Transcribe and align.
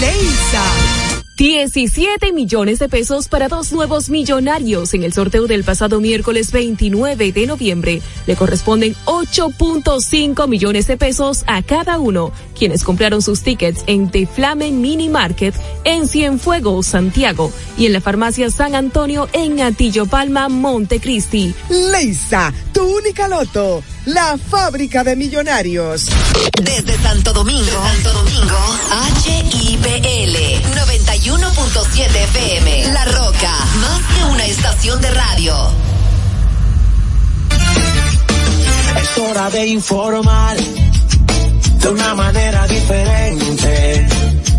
Leisa. 0.00 0.62
17 1.36 2.32
millones 2.32 2.78
de 2.78 2.88
pesos 2.88 3.28
para 3.28 3.48
dos 3.48 3.70
nuevos 3.70 4.08
millonarios 4.08 4.94
en 4.94 5.02
el 5.02 5.12
sorteo 5.12 5.46
del 5.46 5.64
pasado 5.64 6.00
miércoles 6.00 6.50
29 6.50 7.30
de 7.30 7.46
noviembre. 7.46 8.00
Le 8.26 8.36
corresponden 8.36 8.94
8.5 9.04 10.48
millones 10.48 10.86
de 10.86 10.96
pesos 10.96 11.44
a 11.46 11.62
cada 11.62 11.98
uno, 11.98 12.32
quienes 12.58 12.82
compraron 12.82 13.20
sus 13.20 13.42
tickets 13.42 13.84
en 13.86 14.10
The 14.10 14.26
Flame 14.26 14.72
Mini 14.72 15.10
Market 15.10 15.54
en 15.84 16.08
Cienfuegos, 16.08 16.86
Santiago, 16.86 17.52
y 17.76 17.84
en 17.84 17.92
la 17.92 18.00
farmacia 18.00 18.50
San 18.50 18.74
Antonio 18.74 19.28
en 19.34 19.60
Atillo 19.60 20.06
Palma, 20.06 20.48
Montecristi. 20.48 21.54
Leisa, 21.68 22.50
tu 22.72 22.82
única 22.82 23.28
loto, 23.28 23.82
la 24.06 24.38
fábrica 24.38 25.04
de 25.04 25.16
millonarios. 25.16 26.06
Desde 26.62 26.96
Santo 27.02 27.32
Domingo, 27.32 27.70
Santo 27.70 28.12
Domingo, 28.12 28.56
HIPL 29.24 30.36
91.7 30.74 32.16
FM. 32.16 32.92
La 32.92 33.04
Roca, 33.04 33.52
más 33.80 34.00
que 34.02 34.24
una 34.24 34.46
estación 34.46 35.00
de 35.00 35.10
radio. 35.10 35.54
Es 39.00 39.18
hora 39.18 39.50
de 39.50 39.66
informar 39.66 40.56
de 40.56 41.88
una 41.88 42.14
manera 42.14 42.66
diferente. 42.66 44.06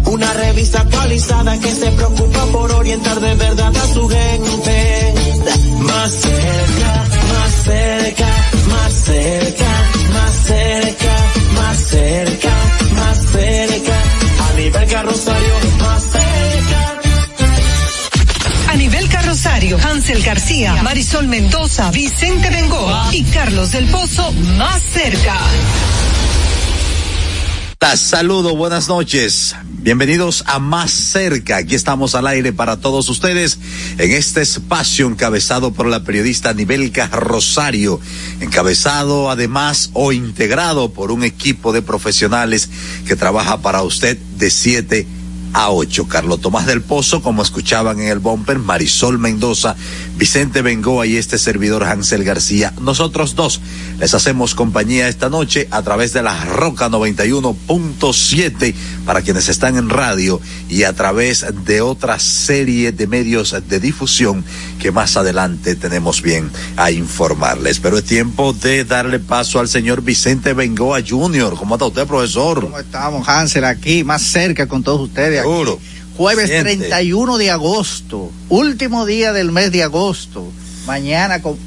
Una 0.06 0.34
revista 0.34 0.82
actualizada 0.82 1.60
que 1.60 1.74
se 1.74 1.92
preocupa 1.92 2.46
por 2.48 2.72
orientar 2.72 3.20
de 3.20 3.36
verdad 3.36 3.76
a 3.76 3.94
su 3.94 4.08
gente. 4.08 5.14
Más 5.80 6.12
cerca, 6.12 7.08
cerca, 7.68 8.28
más 8.70 8.94
cerca, 8.94 9.66
más 10.14 10.36
cerca, 10.46 11.16
más 11.54 11.78
cerca, 11.78 12.54
más 12.96 13.18
cerca. 13.32 14.04
A 14.50 14.54
nivel 14.56 14.88
carrosario, 14.88 15.54
más 15.80 16.04
cerca. 16.04 16.32
A 18.72 18.76
nivel 18.76 19.10
carrosario, 19.10 19.78
Hansel 19.84 20.24
García, 20.24 20.82
Marisol 20.84 21.28
Mendoza, 21.28 21.92
Vicente 21.92 22.50
Bengoa 22.50 23.10
y 23.12 23.24
Carlos 23.24 23.72
del 23.72 23.88
Pozo 23.88 24.32
más 24.32 24.82
cerca. 24.82 25.38
Saludos, 27.80 28.58
buenas 28.58 28.90
noches. 28.90 29.56
Bienvenidos 29.64 30.44
a 30.48 30.60
Más 30.60 30.92
Cerca. 30.92 31.58
Aquí 31.58 31.76
estamos 31.76 32.16
al 32.16 32.28
aire 32.28 32.52
para 32.52 32.78
todos 32.78 33.08
ustedes 33.08 33.60
en 33.98 34.12
este 34.12 34.42
espacio 34.42 35.08
encabezado 35.08 35.72
por 35.72 35.86
la 35.88 36.04
periodista 36.04 36.54
Nivelca 36.54 37.08
Rosario, 37.08 38.02
encabezado 38.42 39.30
además 39.30 39.92
o 39.94 40.12
integrado 40.12 40.90
por 40.92 41.12
un 41.12 41.24
equipo 41.24 41.72
de 41.72 41.82
profesionales 41.82 42.70
que 43.08 43.16
trabaja 43.16 43.62
para 43.62 43.84
usted 43.84 44.18
de 44.18 44.50
7 44.50 45.08
a 45.54 45.72
8. 45.72 46.08
Carlos 46.08 46.42
Tomás 46.42 46.66
del 46.66 46.82
Pozo, 46.82 47.22
como 47.22 47.42
escuchaban 47.42 48.00
en 48.00 48.08
el 48.08 48.20
bumper, 48.20 48.60
Marisol 48.60 49.20
Mendoza, 49.20 49.76
Vicente 50.18 50.62
Bengoa 50.62 51.06
y 51.06 51.18
este 51.18 51.38
servidor 51.38 51.84
Hansel 51.84 52.24
García. 52.24 52.74
Nosotros 52.82 53.36
dos 53.36 53.62
les 54.00 54.14
hacemos 54.14 54.56
compañía 54.56 55.08
esta 55.08 55.30
noche 55.30 55.68
a 55.72 55.82
través 55.82 56.14
de 56.14 56.24
la 56.24 56.46
Roca 56.46 56.90
91.7 56.90 58.74
para 59.06 59.22
quienes 59.22 59.50
están 59.50 59.78
en 59.78 59.90
radio 59.90 60.40
y 60.70 60.84
a 60.84 60.94
través 60.94 61.46
de 61.66 61.82
otra 61.82 62.20
serie 62.20 62.92
de 62.92 63.08
medios 63.08 63.56
de 63.68 63.80
difusión 63.80 64.44
que 64.80 64.92
más 64.92 65.18
adelante 65.18 65.76
tenemos 65.76 66.22
bien 66.22 66.50
a 66.76 66.92
informarles. 66.92 67.80
Pero 67.80 67.98
es 67.98 68.04
tiempo 68.04 68.54
de 68.54 68.86
darle 68.86 69.20
paso 69.20 69.60
al 69.60 69.68
señor 69.68 70.02
Vicente 70.02 70.54
Bengoa 70.54 71.00
Jr. 71.08 71.56
¿Cómo 71.58 71.76
está 71.76 71.86
usted, 71.86 72.08
profesor? 72.08 72.62
¿Cómo 72.62 72.80
estamos, 72.80 73.28
Hansel? 73.28 73.66
Aquí, 73.66 74.04
más 74.04 74.22
cerca 74.22 74.68
con 74.68 74.84
todos 74.84 75.02
ustedes. 75.02 75.37
Aquí. 75.40 75.50
Seguro. 75.50 75.80
Jueves 76.18 76.48
Siente. 76.50 76.76
31 76.78 77.38
de 77.38 77.52
agosto, 77.52 78.32
último 78.50 79.06
día 79.06 79.34
del 79.34 79.52
mes 79.52 79.72
de 79.72 79.84
agosto. 79.84 80.52
Mañana 80.88 81.42
com- 81.42 81.58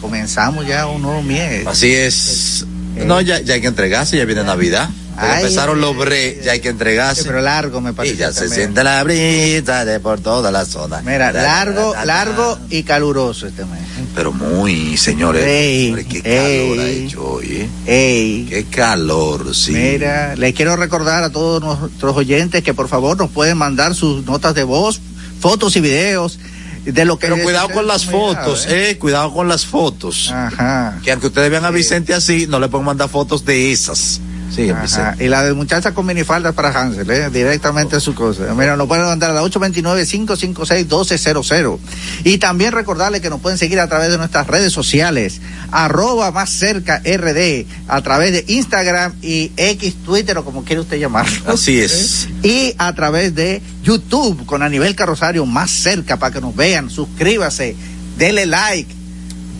comenzamos 0.00 0.66
ya 0.66 0.86
un 0.86 1.00
nuevo 1.02 1.22
mes. 1.22 1.66
Así 1.66 1.92
es. 1.92 2.66
No, 3.06 3.20
ya, 3.20 3.40
ya 3.40 3.54
hay 3.54 3.60
que 3.60 3.66
entregarse, 3.68 4.16
ya 4.18 4.24
viene 4.24 4.44
Navidad. 4.44 4.90
Ay, 5.16 5.42
empezaron 5.42 5.80
los 5.80 5.96
bre, 5.96 6.40
ya 6.42 6.52
hay 6.52 6.60
que 6.60 6.68
entregarse. 6.68 7.24
Pero 7.24 7.40
largo 7.40 7.80
me 7.80 7.92
parece. 7.92 8.14
Y 8.14 8.18
ya 8.18 8.32
se 8.32 8.48
siente 8.48 8.82
la 8.82 9.02
brisa 9.04 9.84
de 9.84 10.00
por 10.00 10.20
toda 10.20 10.50
la 10.50 10.64
zona. 10.64 11.02
Mira, 11.02 11.32
da, 11.32 11.42
largo, 11.42 11.92
da, 11.92 11.98
da, 11.98 12.04
largo 12.04 12.58
y 12.70 12.82
caluroso 12.82 13.46
este 13.46 13.64
mes. 13.64 13.80
Pero 14.14 14.32
muy, 14.32 14.96
señores. 14.96 15.44
Ey, 15.44 15.88
Hombre, 15.88 16.06
qué 16.06 16.22
calor 16.22 16.78
ha 16.78 16.88
hecho 16.88 17.24
hoy, 17.24 17.46
¿eh? 17.46 17.68
Ey. 17.86 18.46
Qué 18.48 18.64
calor, 18.64 19.54
sí. 19.54 19.72
Mira, 19.72 20.36
les 20.36 20.54
quiero 20.54 20.76
recordar 20.76 21.24
a 21.24 21.30
todos 21.30 21.62
nuestros 21.62 22.16
oyentes 22.16 22.62
que 22.62 22.74
por 22.74 22.88
favor 22.88 23.16
nos 23.16 23.30
pueden 23.30 23.58
mandar 23.58 23.94
sus 23.94 24.24
notas 24.24 24.54
de 24.54 24.64
voz, 24.64 25.00
fotos 25.40 25.76
y 25.76 25.80
videos 25.80 26.38
de 26.84 27.04
lo 27.04 27.18
que 27.18 27.28
Pero 27.28 27.42
cuidado 27.42 27.70
con 27.70 27.86
las 27.86 28.04
fotos, 28.04 28.66
eh. 28.68 28.96
Cuidado 28.98 29.32
con 29.32 29.48
las 29.48 29.64
fotos. 29.64 30.30
Ajá. 30.30 30.98
Que 31.02 31.12
aunque 31.12 31.28
ustedes 31.28 31.50
vean 31.50 31.64
a 31.64 31.70
Vicente 31.70 32.14
así, 32.14 32.46
no 32.46 32.60
le 32.60 32.68
pueden 32.68 32.86
mandar 32.86 33.08
fotos 33.08 33.44
de 33.44 33.72
esas. 33.72 34.20
Sí, 34.50 34.70
y 35.18 35.28
la 35.28 35.42
de 35.42 35.52
muchacha 35.52 35.92
con 35.94 36.06
minifaldas 36.06 36.54
para 36.54 36.70
Hansel, 36.70 37.10
¿eh? 37.10 37.28
directamente 37.30 37.96
a 37.96 38.00
su 38.00 38.14
cosa. 38.14 38.54
Mira, 38.54 38.76
nos 38.76 38.86
pueden 38.86 39.04
mandar 39.04 39.30
a 39.30 39.34
la 39.34 39.42
829-556-1200. 39.42 41.78
Y 42.24 42.38
también 42.38 42.70
recordarles 42.72 43.20
que 43.20 43.28
nos 43.30 43.40
pueden 43.40 43.58
seguir 43.58 43.80
a 43.80 43.88
través 43.88 44.10
de 44.10 44.18
nuestras 44.18 44.46
redes 44.46 44.72
sociales, 44.72 45.40
arroba 45.72 46.30
más 46.30 46.50
cerca 46.50 47.02
RD, 47.04 47.66
a 47.88 48.00
través 48.02 48.30
de 48.32 48.44
Instagram 48.48 49.14
y 49.22 49.50
X, 49.56 49.96
Twitter 50.04 50.36
o 50.38 50.44
como 50.44 50.62
quiera 50.64 50.82
usted 50.82 50.98
llamarlo. 50.98 51.52
Así 51.52 51.80
es. 51.80 52.28
Y 52.44 52.74
a 52.76 52.94
través 52.94 53.34
de 53.34 53.62
YouTube 53.82 54.44
con 54.44 54.62
a 54.62 54.68
nivel 54.68 54.94
carrosario 54.94 55.46
más 55.46 55.70
cerca 55.70 56.18
para 56.18 56.34
que 56.34 56.42
nos 56.42 56.54
vean. 56.54 56.90
Suscríbase, 56.90 57.74
dele 58.18 58.44
like 58.44 58.92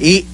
y 0.00 0.26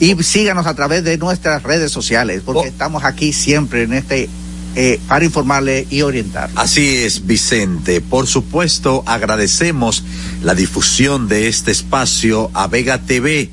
y 0.00 0.20
síganos 0.22 0.66
a 0.66 0.74
través 0.74 1.04
de 1.04 1.18
nuestras 1.18 1.62
redes 1.62 1.92
sociales, 1.92 2.42
porque 2.44 2.68
oh. 2.68 2.72
estamos 2.72 3.04
aquí 3.04 3.32
siempre 3.32 3.82
en 3.82 3.92
este 3.92 4.28
eh, 4.76 5.00
para 5.08 5.24
informarle 5.24 5.86
y 5.90 6.02
orientar. 6.02 6.48
Así 6.54 6.96
es, 6.96 7.26
Vicente. 7.26 8.00
Por 8.00 8.26
supuesto, 8.26 9.02
agradecemos 9.06 10.04
la 10.42 10.54
difusión 10.54 11.28
de 11.28 11.48
este 11.48 11.72
espacio 11.72 12.50
a 12.54 12.68
Vega 12.68 12.98
TV 12.98 13.50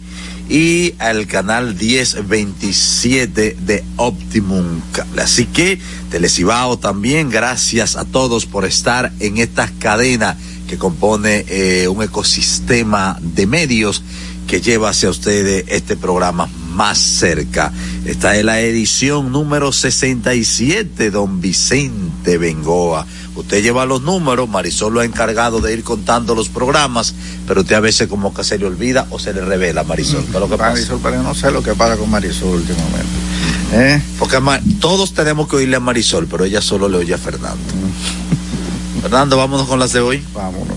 y 0.48 0.94
al 1.00 1.28
canal 1.28 1.76
1027 1.76 3.58
de 3.60 3.84
Optimum 3.98 4.82
Así 5.18 5.46
que, 5.46 5.80
Telecibao 6.12 6.78
también, 6.78 7.30
gracias 7.30 7.96
a 7.98 8.06
todos 8.06 8.46
por 8.46 8.64
estar 8.64 9.12
en 9.20 9.38
esta 9.38 9.70
cadena 9.80 10.38
que 10.70 10.78
compone 10.78 11.46
eh, 11.48 11.88
un 11.88 12.04
ecosistema 12.04 13.18
de 13.22 13.48
medios 13.48 14.04
que 14.48 14.62
lleva 14.62 14.90
hacia 14.90 15.10
ustedes 15.10 15.66
este 15.68 15.98
programa 15.98 16.48
más 16.74 16.98
cerca. 16.98 17.74
Esta 18.06 18.38
es 18.38 18.46
la 18.46 18.62
edición 18.62 19.32
número 19.32 19.72
67, 19.72 21.12
don 21.12 21.42
Vicente 21.42 22.38
Bengoa. 22.38 23.06
Usted 23.36 23.62
lleva 23.62 23.86
los 23.86 24.02
números, 24.02 24.50
Marisol 24.50 24.94
lo 24.94 25.02
ha 25.02 25.06
encargado 25.06 25.60
de 25.60 25.74
ir 25.74 25.84
contando 25.84 26.34
los 26.34 26.50
programas, 26.50 27.14
pero 27.46 27.62
usted 27.62 27.76
a 27.76 27.80
veces 27.82 28.08
como 28.08 28.34
que 28.34 28.44
se 28.44 28.58
le 28.58 28.66
olvida 28.66 29.06
o 29.12 29.20
se 29.20 29.34
le 29.34 29.42
revela, 29.42 29.84
Marisol. 29.84 30.24
¿Qué 30.26 30.34
es 30.34 30.40
lo 30.40 30.50
que 30.50 30.58
pasa? 30.58 30.72
Marisol, 30.72 31.00
pero 31.04 31.16
yo 31.18 31.24
no 31.24 31.36
sé 31.36 31.52
lo 31.52 31.62
que 31.62 31.76
pasa 31.76 31.98
con 31.98 32.10
Marisol 32.10 32.56
últimamente. 32.56 33.28
¿Eh? 33.74 34.02
Porque 34.18 34.40
todos 34.80 35.14
tenemos 35.14 35.48
que 35.50 35.58
oírle 35.58 35.76
a 35.76 35.80
Marisol, 35.82 36.26
pero 36.26 36.46
ella 36.46 36.62
solo 36.62 36.88
le 36.88 36.98
oye 36.98 37.14
a 37.14 37.18
Fernando. 37.18 37.64
Fernando, 39.02 39.38
vámonos 39.38 39.68
con 39.68 39.78
las 39.78 39.92
de 39.94 40.00
hoy. 40.00 40.24
Vámonos. 40.34 40.77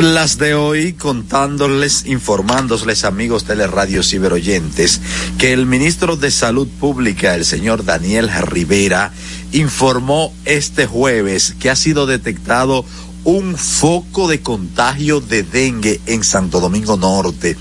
Las 0.00 0.38
de 0.38 0.54
hoy 0.54 0.92
contándoles, 0.92 2.06
informándoles 2.06 3.02
amigos 3.02 3.48
de 3.48 3.56
la 3.56 3.66
radio 3.66 4.04
ciberoyentes 4.04 5.00
que 5.38 5.52
el 5.52 5.66
ministro 5.66 6.16
de 6.16 6.30
Salud 6.30 6.68
Pública, 6.78 7.34
el 7.34 7.44
señor 7.44 7.84
Daniel 7.84 8.30
Rivera, 8.42 9.10
informó 9.50 10.32
este 10.44 10.86
jueves 10.86 11.56
que 11.58 11.68
ha 11.68 11.74
sido 11.74 12.06
detectado 12.06 12.84
un 13.24 13.56
foco 13.56 14.28
de 14.28 14.40
contagio 14.40 15.20
de 15.20 15.42
dengue 15.42 16.00
en 16.06 16.22
Santo 16.22 16.60
Domingo 16.60 16.96
Norte. 16.96 17.56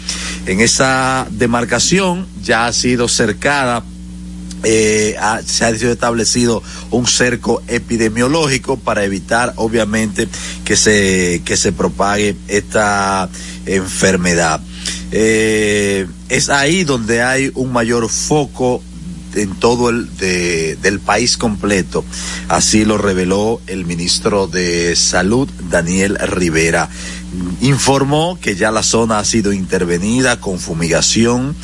En 0.45 0.59
esa 0.59 1.27
demarcación 1.31 2.27
ya 2.43 2.67
ha 2.67 2.73
sido 2.73 3.07
cercada 3.07 3.83
eh, 4.63 5.15
se 5.45 5.65
ha 5.65 5.69
establecido 5.69 6.63
un 6.91 7.07
cerco 7.07 7.61
epidemiológico 7.67 8.77
para 8.77 9.03
evitar 9.03 9.53
obviamente 9.57 10.27
que 10.65 10.75
se 10.75 11.41
que 11.45 11.57
se 11.57 11.71
propague 11.71 12.35
esta 12.47 13.29
enfermedad. 13.65 14.61
Eh, 15.11 16.07
es 16.29 16.49
ahí 16.49 16.83
donde 16.83 17.21
hay 17.21 17.51
un 17.55 17.71
mayor 17.71 18.09
foco 18.09 18.81
en 19.35 19.55
todo 19.55 19.89
el 19.89 20.09
del 20.17 20.99
país 20.99 21.37
completo. 21.37 22.03
Así 22.49 22.85
lo 22.85 22.97
reveló 22.97 23.61
el 23.67 23.85
ministro 23.85 24.47
de 24.47 24.95
salud 24.95 25.47
Daniel 25.69 26.17
Rivera. 26.19 26.89
Informó 27.61 28.39
que 28.41 28.55
ya 28.55 28.71
la 28.71 28.83
zona 28.83 29.19
ha 29.19 29.25
sido 29.25 29.53
intervenida 29.53 30.39
con 30.39 30.59
fumigación 30.59 31.55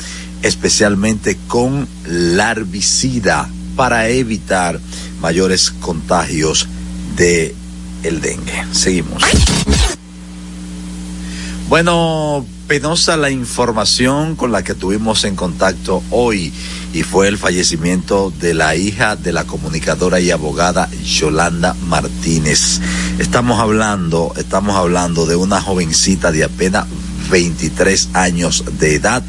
especialmente 0.44 1.38
con 1.48 1.88
larvicida 2.06 3.48
para 3.76 4.08
evitar 4.10 4.78
mayores 5.20 5.70
contagios 5.70 6.68
de 7.16 7.54
el 8.02 8.20
dengue. 8.20 8.64
Seguimos. 8.72 9.22
Bueno, 11.68 12.44
penosa 12.68 13.16
la 13.16 13.30
información 13.30 14.36
con 14.36 14.52
la 14.52 14.62
que 14.62 14.74
tuvimos 14.74 15.24
en 15.24 15.34
contacto 15.34 16.02
hoy 16.10 16.52
y 16.92 17.02
fue 17.02 17.26
el 17.26 17.38
fallecimiento 17.38 18.30
de 18.38 18.52
la 18.52 18.76
hija 18.76 19.16
de 19.16 19.32
la 19.32 19.44
comunicadora 19.44 20.20
y 20.20 20.30
abogada 20.30 20.90
Yolanda 21.02 21.74
Martínez. 21.88 22.80
Estamos 23.18 23.58
hablando, 23.60 24.34
estamos 24.36 24.76
hablando 24.76 25.24
de 25.24 25.36
una 25.36 25.62
jovencita 25.62 26.30
de 26.30 26.44
apenas 26.44 26.86
23 27.30 28.10
años 28.12 28.64
de 28.78 28.96
edad, 28.96 29.22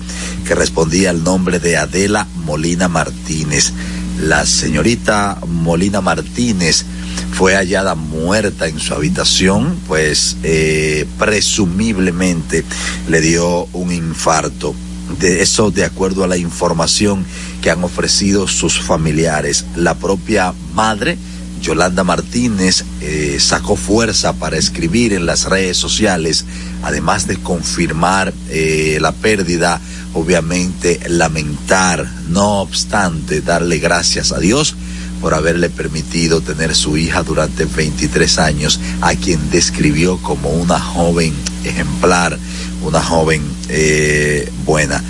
que 0.45 0.55
respondía 0.55 1.09
al 1.09 1.23
nombre 1.23 1.59
de 1.59 1.75
Adela 1.75 2.27
Molina 2.45 2.87
Martínez. 2.87 3.73
La 4.21 4.45
señorita 4.45 5.39
Molina 5.47 6.01
Martínez 6.01 6.85
fue 7.33 7.55
hallada 7.55 7.95
muerta 7.95 8.67
en 8.67 8.79
su 8.79 8.93
habitación, 8.93 9.77
pues 9.87 10.37
eh, 10.43 11.05
presumiblemente 11.19 12.63
le 13.09 13.21
dio 13.21 13.65
un 13.73 13.91
infarto. 13.91 14.73
De 15.19 15.43
eso 15.43 15.69
de 15.69 15.85
acuerdo 15.85 16.23
a 16.23 16.27
la 16.27 16.37
información 16.37 17.25
que 17.61 17.69
han 17.69 17.83
ofrecido 17.83 18.47
sus 18.47 18.79
familiares. 18.79 19.65
La 19.75 19.95
propia 19.95 20.53
madre 20.73 21.17
Yolanda 21.65 22.03
Martínez 22.03 22.85
eh, 23.01 23.37
sacó 23.39 23.75
fuerza 23.75 24.33
para 24.33 24.55
escribir 24.55 25.13
en 25.13 25.25
las 25.25 25.45
redes 25.45 25.77
sociales, 25.77 26.45
además 26.83 27.25
de 27.25 27.37
confirmar 27.37 28.31
eh, 28.49 28.99
la 29.01 29.11
pérdida, 29.11 29.81
obviamente 30.13 30.99
lamentar, 31.09 32.07
no 32.29 32.61
obstante, 32.61 33.41
darle 33.41 33.79
gracias 33.79 34.31
a 34.31 34.37
Dios 34.37 34.75
por 35.21 35.33
haberle 35.33 35.71
permitido 35.71 36.41
tener 36.41 36.75
su 36.75 36.97
hija 36.97 37.23
durante 37.23 37.65
23 37.65 38.37
años, 38.37 38.79
a 39.01 39.15
quien 39.15 39.49
describió 39.49 40.17
como 40.17 40.51
una 40.51 40.79
joven 40.79 41.33
ejemplar, 41.63 42.37
una 42.83 43.01
joven 43.01 43.41
eh, 43.69 44.51
buena. 44.65 45.03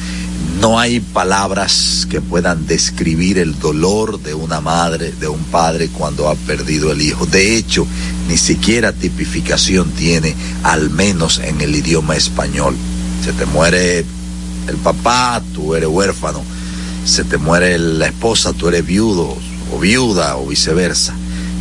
No 0.66 0.80
hay 0.80 1.00
palabras 1.00 2.08
que 2.10 2.22
puedan 2.22 2.66
describir 2.66 3.38
el 3.38 3.60
dolor 3.60 4.20
de 4.20 4.34
una 4.34 4.62
madre, 4.62 5.12
de 5.12 5.28
un 5.28 5.44
padre 5.44 5.90
cuando 5.90 6.28
ha 6.28 6.34
perdido 6.34 6.92
el 6.92 7.04
hijo. 7.04 7.28
De 7.28 7.56
hecho, 7.56 7.86
ni 8.28 8.36
siquiera 8.36 8.92
tipificación 8.92 9.92
tiene, 9.92 10.34
al 10.64 10.90
menos 10.90 11.38
en 11.38 11.62
el 11.62 11.76
idioma 11.76 12.16
español. 12.16 12.76
Se 13.24 13.32
te 13.34 13.46
muere 13.46 14.00
el 14.68 14.78
papá, 14.78 15.40
tú 15.54 15.76
eres 15.76 15.88
huérfano. 15.88 16.42
Se 17.06 17.24
te 17.26 17.38
muere 17.38 17.78
la 17.78 18.08
esposa, 18.08 18.52
tú 18.52 18.68
eres 18.68 18.84
viudo 18.84 19.38
o 19.72 19.80
viuda 19.80 20.36
o 20.36 20.48
viceversa. 20.48 21.14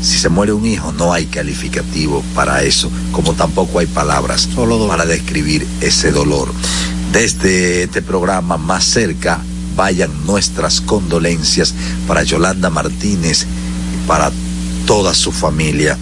Si 0.02 0.18
se 0.18 0.28
muere 0.28 0.52
un 0.52 0.66
hijo, 0.66 0.92
no 0.92 1.12
hay 1.12 1.26
calificativo 1.26 2.22
para 2.34 2.62
eso, 2.62 2.90
como 3.12 3.32
tampoco 3.32 3.78
hay 3.78 3.86
palabras 3.86 4.48
Solo 4.54 4.86
para 4.86 5.06
describir 5.06 5.66
ese 5.80 6.10
dolor 6.10 6.52
desde 7.14 7.84
este 7.84 8.02
programa 8.02 8.56
más 8.56 8.82
cerca 8.82 9.40
vayan 9.76 10.26
nuestras 10.26 10.80
condolencias 10.80 11.72
para 12.08 12.24
Yolanda 12.24 12.70
Martínez 12.70 13.42
y 13.44 14.08
para 14.08 14.32
toda 14.84 15.14
su 15.14 15.30
familia 15.30 15.96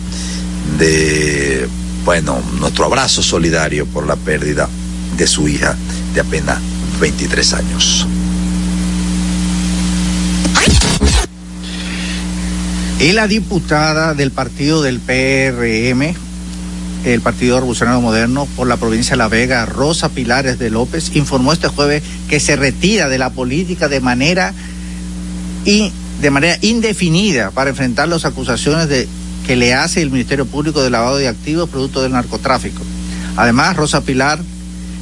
de 0.79 1.69
bueno 2.07 2.41
nuestro 2.59 2.87
abrazo 2.87 3.23
solidario 3.23 3.85
por 3.85 4.07
la 4.07 4.17
pérdida 4.17 4.71
de 5.19 5.27
su 5.27 5.47
hija 5.49 5.77
de 6.15 6.21
apenas 6.23 6.59
23 6.99 7.53
años. 7.53 8.07
Y 13.03 13.11
la 13.11 13.27
diputada 13.27 14.15
del 14.15 14.31
partido 14.31 14.81
del 14.81 15.01
PRM, 15.01 16.15
el 17.05 17.21
Partido 17.21 17.57
Revolucionario 17.57 18.01
Moderno 18.01 18.47
por 18.55 18.69
la 18.69 18.77
provincia 18.77 19.15
de 19.15 19.17
La 19.17 19.27
Vega, 19.27 19.67
Rosa 19.67 20.09
Pilares 20.09 20.61
de 20.61 20.71
López, 20.71 21.11
informó 21.17 21.53
este 21.53 21.67
jueves 21.67 22.05
que 22.29 22.39
se 22.39 22.55
retira 22.55 23.09
de 23.09 23.19
la 23.19 23.31
política 23.31 23.89
de 23.89 23.99
manera 23.99 24.55
y 25.65 25.91
de 26.21 26.31
manera 26.31 26.57
indefinida 26.61 27.51
para 27.51 27.71
enfrentar 27.71 28.07
las 28.07 28.25
acusaciones 28.25 28.89
que 29.49 29.57
le 29.57 29.75
hace 29.75 30.01
el 30.01 30.13
Ministerio 30.13 30.47
Público 30.47 30.81
de 30.81 30.91
lavado 30.91 31.17
de 31.17 31.27
activos 31.27 31.69
producto 31.69 32.03
del 32.03 32.13
narcotráfico. 32.13 32.85
Además, 33.37 33.77
Rosa 33.77 34.03
Pilar 34.03 34.39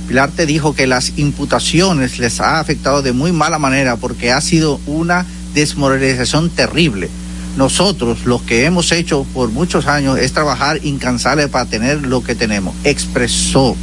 Pilar 0.09 0.31
te 0.31 0.47
dijo 0.47 0.75
que 0.75 0.87
las 0.87 1.19
imputaciones 1.19 2.19
les 2.19 2.41
ha 2.41 2.61
afectado 2.61 3.03
de 3.03 3.13
muy 3.13 3.31
mala 3.31 3.59
manera 3.59 3.97
porque 3.97 4.33
ha 4.33 4.41
sido 4.41 4.81
una 4.87 5.27
desmoralización 5.53 6.49
terrible. 6.49 7.11
Nosotros, 7.57 8.25
los 8.25 8.43
que 8.43 8.65
hemos 8.65 8.93
hecho 8.93 9.27
por 9.35 9.51
muchos 9.51 9.87
años, 9.87 10.19
es 10.19 10.33
trabajar 10.33 10.81
incansable 10.85 11.49
para 11.49 11.67
tener 11.67 12.07
lo 12.07 12.23
que 12.23 12.35
tenemos. 12.35 12.75
Expresó. 12.85 13.77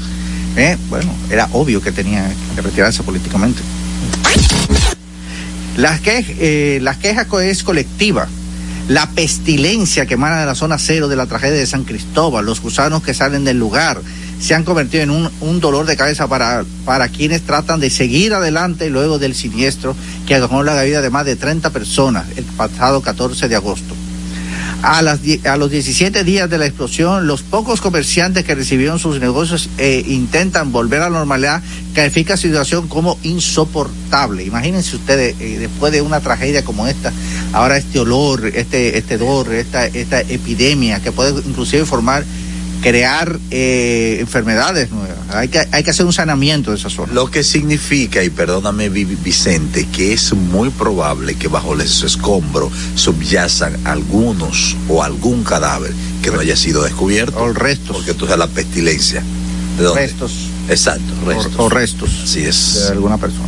¿Eh? 0.55 0.77
Bueno, 0.89 1.11
era 1.29 1.47
obvio 1.51 1.81
que 1.81 1.91
tenía 1.91 2.27
que 2.55 2.61
retirarse 2.61 3.03
políticamente. 3.03 3.61
Las, 5.77 6.01
que, 6.01 6.25
eh, 6.39 6.79
las 6.81 6.97
quejas 6.97 7.27
es 7.43 7.63
colectiva. 7.63 8.27
La 8.87 9.09
pestilencia 9.11 10.05
que 10.05 10.15
emana 10.15 10.39
de 10.39 10.45
la 10.45 10.55
zona 10.55 10.79
cero 10.79 11.07
de 11.07 11.15
la 11.15 11.27
tragedia 11.27 11.57
de 11.57 11.67
San 11.67 11.83
Cristóbal, 11.83 12.45
los 12.45 12.61
gusanos 12.61 13.03
que 13.03 13.13
salen 13.13 13.43
del 13.43 13.59
lugar, 13.59 14.01
se 14.39 14.55
han 14.55 14.63
convertido 14.63 15.03
en 15.03 15.09
un, 15.09 15.29
un, 15.41 15.59
dolor 15.59 15.85
de 15.85 15.97
cabeza 15.97 16.27
para, 16.27 16.63
para 16.85 17.09
quienes 17.09 17.41
tratan 17.41 17.79
de 17.79 17.89
seguir 17.89 18.33
adelante 18.33 18.89
luego 18.89 19.19
del 19.19 19.35
siniestro 19.35 19.95
que 20.25 20.35
agarró 20.35 20.63
la 20.63 20.83
vida 20.83 21.01
de 21.01 21.09
más 21.09 21.25
de 21.25 21.35
30 21.35 21.69
personas 21.71 22.25
el 22.35 22.43
pasado 22.43 23.01
14 23.01 23.47
de 23.47 23.55
agosto. 23.55 23.95
A, 24.83 25.01
las, 25.01 25.19
a 25.45 25.57
los 25.57 25.71
17 25.71 26.23
días 26.23 26.49
de 26.51 26.59
la 26.59 26.67
explosión, 26.67 27.25
los 27.25 27.41
pocos 27.41 27.81
comerciantes 27.81 28.45
que 28.45 28.53
recibieron 28.53 28.99
sus 28.99 29.19
negocios 29.19 29.69
eh, 29.79 30.03
intentan 30.07 30.71
volver 30.71 31.01
a 31.01 31.09
la 31.09 31.17
normalidad, 31.17 31.63
califica 31.95 32.33
la 32.33 32.37
situación 32.37 32.87
como 32.87 33.17
insoportable. 33.23 34.43
Imagínense 34.45 34.95
ustedes, 34.95 35.35
eh, 35.39 35.57
después 35.57 35.91
de 35.91 36.01
una 36.01 36.19
tragedia 36.19 36.63
como 36.63 36.85
esta, 36.85 37.11
ahora 37.53 37.77
este 37.77 37.99
olor, 37.99 38.45
este, 38.45 38.99
este 38.99 39.17
dolor, 39.17 39.51
esta, 39.51 39.87
esta 39.87 40.21
epidemia 40.21 40.99
que 41.01 41.11
puede 41.11 41.31
inclusive 41.31 41.83
formar 41.83 42.23
crear 42.81 43.37
eh, 43.51 44.17
enfermedades 44.19 44.91
nuevas. 44.91 45.17
Hay 45.29 45.49
que, 45.49 45.67
hay 45.71 45.83
que 45.83 45.89
hacer 45.89 46.05
un 46.05 46.13
saneamiento 46.13 46.71
de 46.71 46.77
esa 46.77 46.89
zona. 46.89 47.13
Lo 47.13 47.29
que 47.29 47.43
significa, 47.43 48.23
y 48.23 48.29
perdóname 48.29 48.89
Vicente, 48.89 49.87
que 49.87 50.13
es 50.13 50.33
muy 50.33 50.69
probable 50.69 51.35
que 51.35 51.47
bajo 51.47 51.75
ese 51.75 52.05
escombro 52.05 52.71
subyazan 52.95 53.75
algunos 53.85 54.75
o 54.89 55.03
algún 55.03 55.43
cadáver 55.43 55.93
que 56.21 56.31
no 56.31 56.39
haya 56.39 56.55
sido 56.55 56.83
descubierto. 56.83 57.37
O 57.37 57.53
restos. 57.53 57.97
Porque 57.97 58.13
tú 58.13 58.25
sabes 58.25 58.39
la 58.39 58.47
pestilencia. 58.47 59.23
¿De 59.77 59.83
dónde? 59.83 60.07
Restos. 60.07 60.31
Exacto, 60.69 61.13
restos. 61.25 61.55
O, 61.57 61.63
o 61.63 61.69
restos. 61.69 62.09
Así 62.23 62.43
es. 62.43 62.85
De 62.85 62.93
alguna 62.93 63.17
persona. 63.17 63.47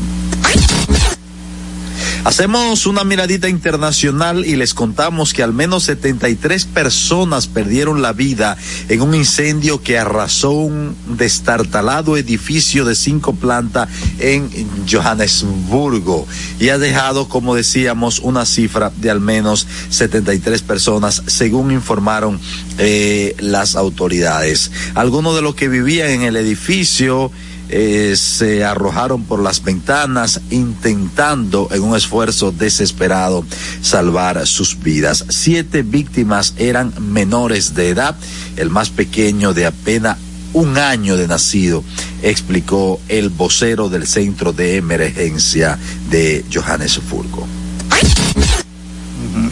Hacemos 2.25 2.85
una 2.85 3.05
miradita 3.05 3.47
internacional 3.47 4.45
y 4.45 4.57
les 4.57 4.73
contamos 4.73 5.33
que 5.33 5.41
al 5.41 5.53
menos 5.53 5.85
73 5.85 6.65
personas 6.65 7.47
perdieron 7.47 8.01
la 8.01 8.11
vida 8.11 8.57
en 8.89 9.01
un 9.01 9.15
incendio 9.15 9.81
que 9.81 9.97
arrasó 9.97 10.51
un 10.51 10.95
destartalado 11.07 12.17
edificio 12.17 12.83
de 12.83 12.95
cinco 12.95 13.33
plantas 13.33 13.89
en 14.19 14.49
Johannesburgo 14.89 16.27
y 16.59 16.69
ha 16.69 16.77
dejado, 16.77 17.29
como 17.29 17.55
decíamos, 17.55 18.19
una 18.19 18.45
cifra 18.45 18.91
de 18.97 19.09
al 19.09 19.21
menos 19.21 19.65
73 19.89 20.61
personas, 20.61 21.23
según 21.27 21.71
informaron 21.71 22.39
eh, 22.79 23.33
las 23.39 23.75
autoridades. 23.75 24.71
Algunos 24.93 25.35
de 25.35 25.41
los 25.41 25.55
que 25.55 25.69
vivían 25.69 26.09
en 26.09 26.23
el 26.23 26.35
edificio 26.35 27.31
eh, 27.69 28.15
se 28.15 28.63
arrojaron 28.65 29.23
por 29.23 29.41
las 29.41 29.63
ventanas 29.63 30.41
intentando 30.49 31.69
en 31.71 31.83
un 31.83 31.95
esfuerzo 31.95 32.51
desesperado 32.51 33.45
salvar 33.81 34.47
sus 34.47 34.79
vidas. 34.79 35.25
Siete 35.29 35.83
víctimas 35.83 36.55
eran 36.57 36.93
menores 36.99 37.75
de 37.75 37.89
edad, 37.89 38.15
el 38.57 38.69
más 38.69 38.89
pequeño 38.89 39.53
de 39.53 39.67
apenas 39.67 40.17
un 40.53 40.79
año 40.79 41.15
de 41.15 41.27
nacido, 41.27 41.83
explicó 42.23 42.99
el 43.07 43.29
vocero 43.29 43.87
del 43.87 44.07
centro 44.07 44.51
de 44.51 44.77
emergencia 44.77 45.77
de 46.09 46.43
Johannesburgo. 46.51 47.47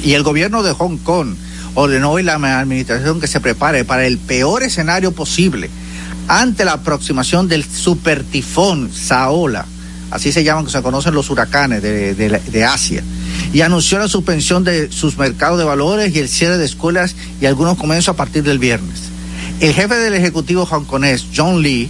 Y 0.04 0.14
el 0.14 0.24
gobierno 0.24 0.64
de 0.64 0.74
Hong 0.74 0.98
Kong 0.98 1.36
ordenó 1.76 2.12
hoy 2.12 2.24
la 2.24 2.36
administración 2.36 3.22
que 3.22 3.28
se 3.28 3.40
prepare 3.40 3.86
para 3.86 4.08
el 4.08 4.18
peor 4.18 4.64
escenario 4.64 5.12
posible 5.12 5.70
ante 6.28 6.66
la 6.66 6.74
aproximación 6.74 7.48
del 7.48 7.64
supertifón 7.64 8.92
Saola, 8.94 9.66
así 10.12 10.32
se 10.32 10.44
llaman, 10.44 10.66
que 10.66 10.72
se 10.72 10.82
conocen 10.82 11.14
los 11.14 11.30
huracanes 11.30 11.82
de, 11.82 12.14
de, 12.14 12.64
Asia, 12.66 13.04
y 13.54 13.62
anunció 13.62 14.00
la 14.00 14.08
suspensión 14.08 14.64
de 14.64 14.92
sus 14.92 15.18
mercados 15.18 15.58
de 15.58 15.66
valores 15.66 16.16
y 16.16 16.20
el 16.20 16.30
cierre 16.30 16.58
de 16.58 16.66
escuelas 16.66 17.16
y 17.42 17.46
algunos 17.46 17.78
comercios 17.78 18.10
a 18.10 18.18
partir 18.18 18.44
del 18.44 18.60
viernes. 18.60 19.04
El 19.60 19.74
jefe 19.74 19.96
del 19.96 20.14
Ejecutivo 20.14 20.68
hongkonés, 20.70 21.28
John 21.36 21.62
Lee, 21.62 21.90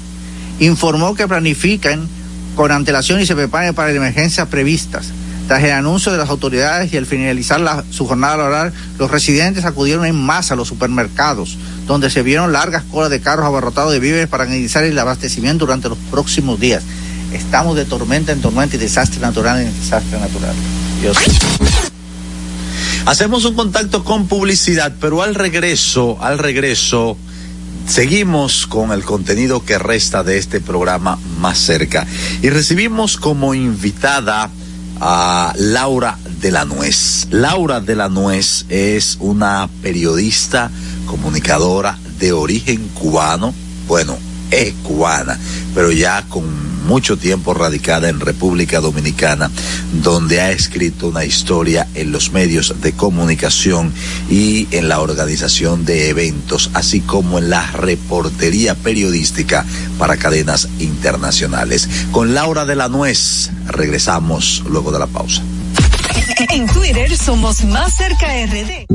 informó 0.60 1.16
que 1.16 1.28
planifican 1.28 2.08
con 2.56 2.72
antelación 2.72 3.20
y 3.22 3.26
se 3.26 3.36
preparen 3.36 3.74
para 3.74 3.92
emergencias 3.92 4.48
previstas. 4.48 5.12
Tras 5.48 5.64
el 5.64 5.72
anuncio 5.72 6.12
de 6.12 6.18
las 6.18 6.30
autoridades 6.30 6.92
y 6.92 6.98
al 6.98 7.06
finalizar 7.06 7.60
la, 7.60 7.84
su 7.90 8.06
jornada 8.06 8.38
laboral, 8.38 8.74
los 9.00 9.10
residentes 9.10 9.64
acudieron 9.64 10.06
en 10.06 10.16
masa 10.16 10.56
a 10.56 10.58
los 10.58 10.68
supermercados, 10.68 11.58
donde 11.88 12.10
se 12.10 12.22
vieron 12.22 12.52
largas 12.52 12.84
colas 12.84 13.10
de 13.10 13.22
carros 13.22 13.46
abarrotados 13.46 13.92
de 13.94 14.00
víveres 14.00 14.28
para 14.28 14.46
iniciar 14.46 14.84
el 14.84 15.00
abastecimiento 15.00 15.66
durante 15.66 15.90
los 15.90 15.98
próximos 16.12 16.60
días. 16.60 16.84
Estamos 17.32 17.76
de 17.76 17.86
tormenta 17.86 18.32
en 18.32 18.42
tormenta 18.42 18.76
y 18.76 18.80
desastre 18.80 19.20
natural 19.20 19.62
en 19.62 19.80
desastre 19.80 20.20
natural. 20.20 20.54
Hacemos 23.06 23.46
un 23.46 23.56
contacto 23.56 24.04
con 24.04 24.28
publicidad, 24.28 24.94
pero 25.00 25.24
al 25.24 25.34
regreso, 25.34 26.18
al 26.22 26.38
regreso, 26.38 27.18
seguimos 27.88 28.68
con 28.68 28.92
el 28.92 29.04
contenido 29.04 29.64
que 29.64 29.78
resta 29.80 30.24
de 30.24 30.38
este 30.38 30.60
programa 30.60 31.18
más 31.40 31.58
cerca 31.58 32.06
y 32.42 32.50
recibimos 32.50 33.16
como 33.16 33.54
invitada 33.54 34.50
a 35.00 35.54
Laura 35.58 36.18
de 36.42 36.52
la 36.52 36.66
Nuez. 36.66 37.28
Laura 37.30 37.80
de 37.80 37.96
la 37.96 38.10
Nuez 38.10 38.66
es 38.70 39.18
una 39.20 39.70
periodista, 39.82 40.70
comunicadora 41.08 41.98
de 42.20 42.34
origen 42.34 42.90
cubano, 42.90 43.54
bueno, 43.88 44.18
es 44.52 44.74
cubana, 44.84 45.40
pero 45.74 45.92
ya 45.92 46.24
con 46.30 46.68
mucho 46.88 47.18
tiempo 47.18 47.54
radicada 47.54 48.08
en 48.08 48.20
República 48.20 48.80
Dominicana, 48.80 49.52
donde 50.02 50.40
ha 50.40 50.52
escrito 50.52 51.10
una 51.10 51.26
historia 51.26 51.88
en 51.96 52.12
los 52.12 52.32
medios 52.32 52.76
de 52.82 52.94
comunicación 52.94 53.92
y 54.30 54.68
en 54.72 54.88
la 54.88 55.02
organización 55.02 55.84
de 55.84 56.10
eventos, 56.10 56.72
así 56.74 57.02
como 57.02 57.40
en 57.40 57.50
la 57.50 57.70
reportería 57.72 58.76
periodística 58.76 59.66
para 60.00 60.18
cadenas 60.18 60.70
internacionales. 60.80 61.90
Con 62.12 62.34
Laura 62.34 62.66
de 62.66 62.76
la 62.76 62.88
Nuez 62.88 63.50
regresamos 63.68 64.64
luego 64.70 64.92
de 64.92 65.00
la 65.00 65.08
pausa. 65.08 65.44
En 66.50 66.68
Twitter 66.68 67.16
somos 67.16 67.64
más 67.66 67.94
cerca 67.94 68.28
RD. 68.46 68.86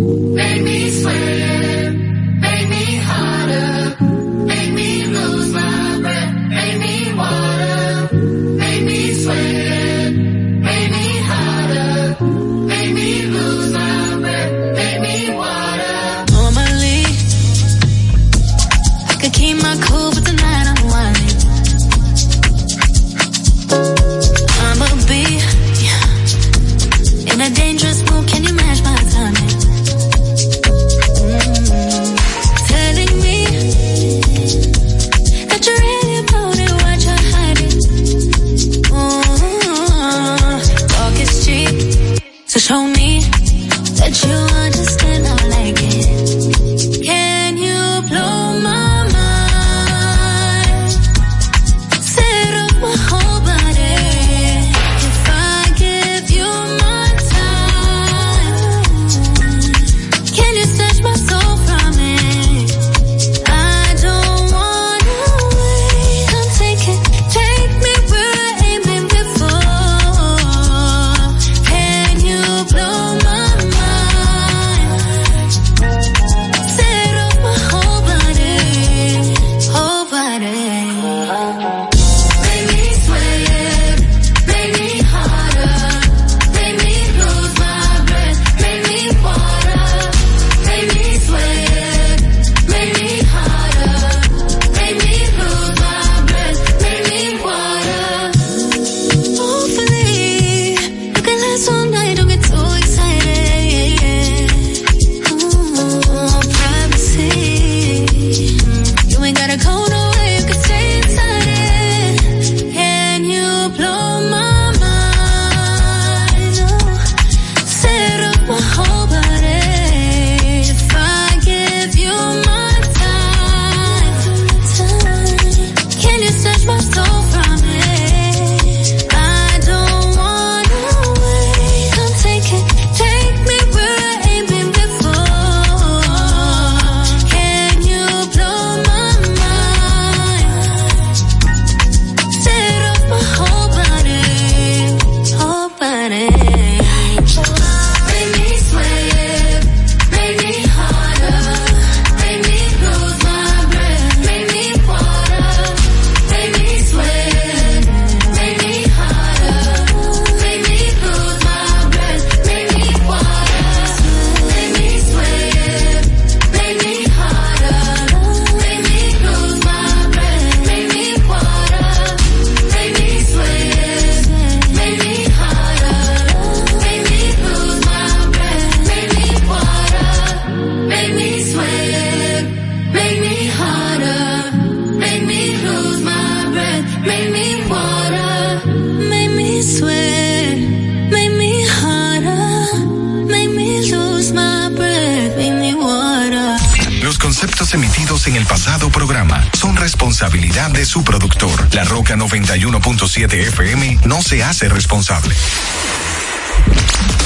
De 200.53 200.85
su 200.85 201.03
productor. 201.03 201.75
La 201.75 201.83
Roca 201.85 202.15
91.7 202.15 203.33
FM 203.33 204.01
no 204.05 204.21
se 204.21 204.45
hace 204.45 204.69
responsable. 204.69 205.35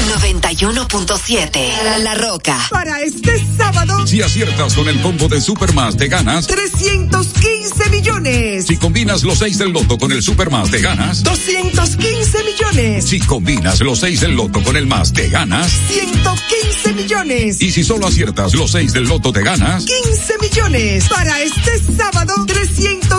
91.7 0.07 2.03
La 2.03 2.15
Roca. 2.15 2.57
Para 2.71 3.01
este 3.03 3.45
sábado. 3.57 4.07
Si 4.07 4.23
aciertas 4.23 4.75
con 4.75 4.89
el 4.89 5.01
combo 5.03 5.27
de 5.27 5.41
Supermas, 5.41 5.97
te 5.97 6.07
ganas 6.07 6.47
315 6.47 7.91
millones. 7.91 8.67
Si 8.67 8.77
combinas 8.77 9.25
los 9.25 9.39
6 9.39 9.59
del 9.59 9.73
loto 9.73 9.99
con 9.99 10.13
el 10.13 10.23
Supermas, 10.23 10.71
te 10.71 10.81
ganas 10.81 11.25
215 11.25 12.45
millones. 12.45 13.05
Si 13.05 13.19
combinas 13.19 13.81
los 13.81 13.99
6 13.99 14.21
del 14.21 14.37
loto 14.37 14.63
con 14.63 14.77
el 14.77 14.87
más, 14.87 15.13
te 15.13 15.29
ganas 15.29 15.73
115 15.89 16.93
millones. 16.93 17.61
Y 17.61 17.73
si 17.73 17.83
solo 17.83 18.07
aciertas 18.07 18.55
los 18.55 18.71
6 18.71 18.93
del 18.93 19.05
loto, 19.05 19.33
te 19.33 19.43
ganas 19.43 19.85
15 19.85 20.35
millones. 20.41 21.09
Para 21.09 21.43
este 21.43 21.83
sábado, 21.97 22.47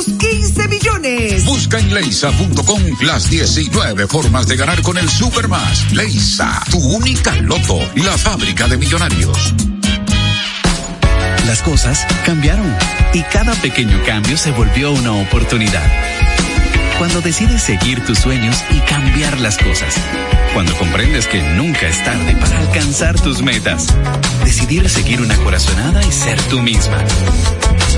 315 0.08 0.68
millones. 0.70 1.46
Busca 1.46 1.80
en 1.80 1.94
leisa.com 1.94 2.82
las 3.02 3.30
19 3.30 4.08
formas 4.08 4.48
de 4.48 4.56
ganar 4.56 4.82
con 4.82 4.98
el 4.98 5.10
Supermas. 5.10 5.92
Leisa, 5.92 6.64
tu 6.72 6.78
única 6.78 7.36
loto, 7.42 7.80
la 7.96 8.18
fábrica 8.18 8.68
de 8.68 8.78
millonarios. 8.78 9.54
Las 11.46 11.62
cosas 11.62 12.06
cambiaron 12.26 12.74
y 13.14 13.22
cada 13.24 13.54
pequeño 13.56 14.02
cambio 14.06 14.38
se 14.38 14.52
volvió 14.52 14.92
una 14.94 15.12
oportunidad. 15.14 15.86
Cuando 16.98 17.22
decides 17.22 17.62
seguir 17.62 18.04
tus 18.06 18.20
sueños 18.20 18.64
y 18.72 18.80
cambiar 18.90 19.40
las 19.40 19.58
cosas. 19.58 19.96
Cuando 20.54 20.76
comprendes 20.78 21.28
que 21.28 21.42
nunca 21.42 21.88
es 21.88 22.04
tarde 22.04 22.36
para 22.38 22.60
alcanzar 22.60 23.20
tus 23.20 23.42
metas. 23.42 23.88
Decidir 24.44 24.90
seguir 24.90 25.22
una 25.22 25.36
corazonada 25.38 26.02
y 26.04 26.12
ser 26.12 26.42
tú 26.44 26.62
misma. 26.62 26.98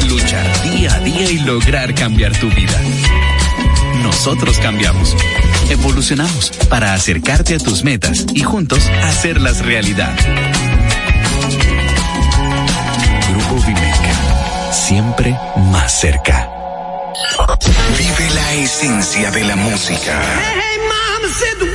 Luchar 0.08 0.62
día 0.64 0.94
a 0.96 1.00
día 1.00 1.30
y 1.30 1.40
lograr 1.40 1.94
cambiar 1.94 2.38
tu 2.38 2.50
vida. 2.50 2.80
Nosotros 4.04 4.58
cambiamos. 4.60 5.16
Evolucionamos 5.70 6.52
para 6.70 6.94
acercarte 6.94 7.56
a 7.56 7.60
tus 7.60 7.84
metas 7.84 8.26
y 8.34 8.42
juntos 8.42 8.90
hacerlas 9.04 9.66
realidad. 9.66 10.16
Grupo 13.30 13.62
Vimeca. 13.66 14.72
Siempre 14.72 15.38
más 15.72 16.00
cerca. 16.00 16.50
Vive 17.98 18.34
la 18.34 18.54
esencia 18.54 19.32
de 19.32 19.44
la 19.44 19.56
música. 19.56 20.22
Recuerdos. 21.30 21.69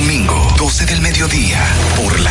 Domingo, 0.00 0.46
12 0.56 0.86
del 0.86 1.00
mediodía. 1.00 1.58
Por 1.96 2.20
La 2.20 2.30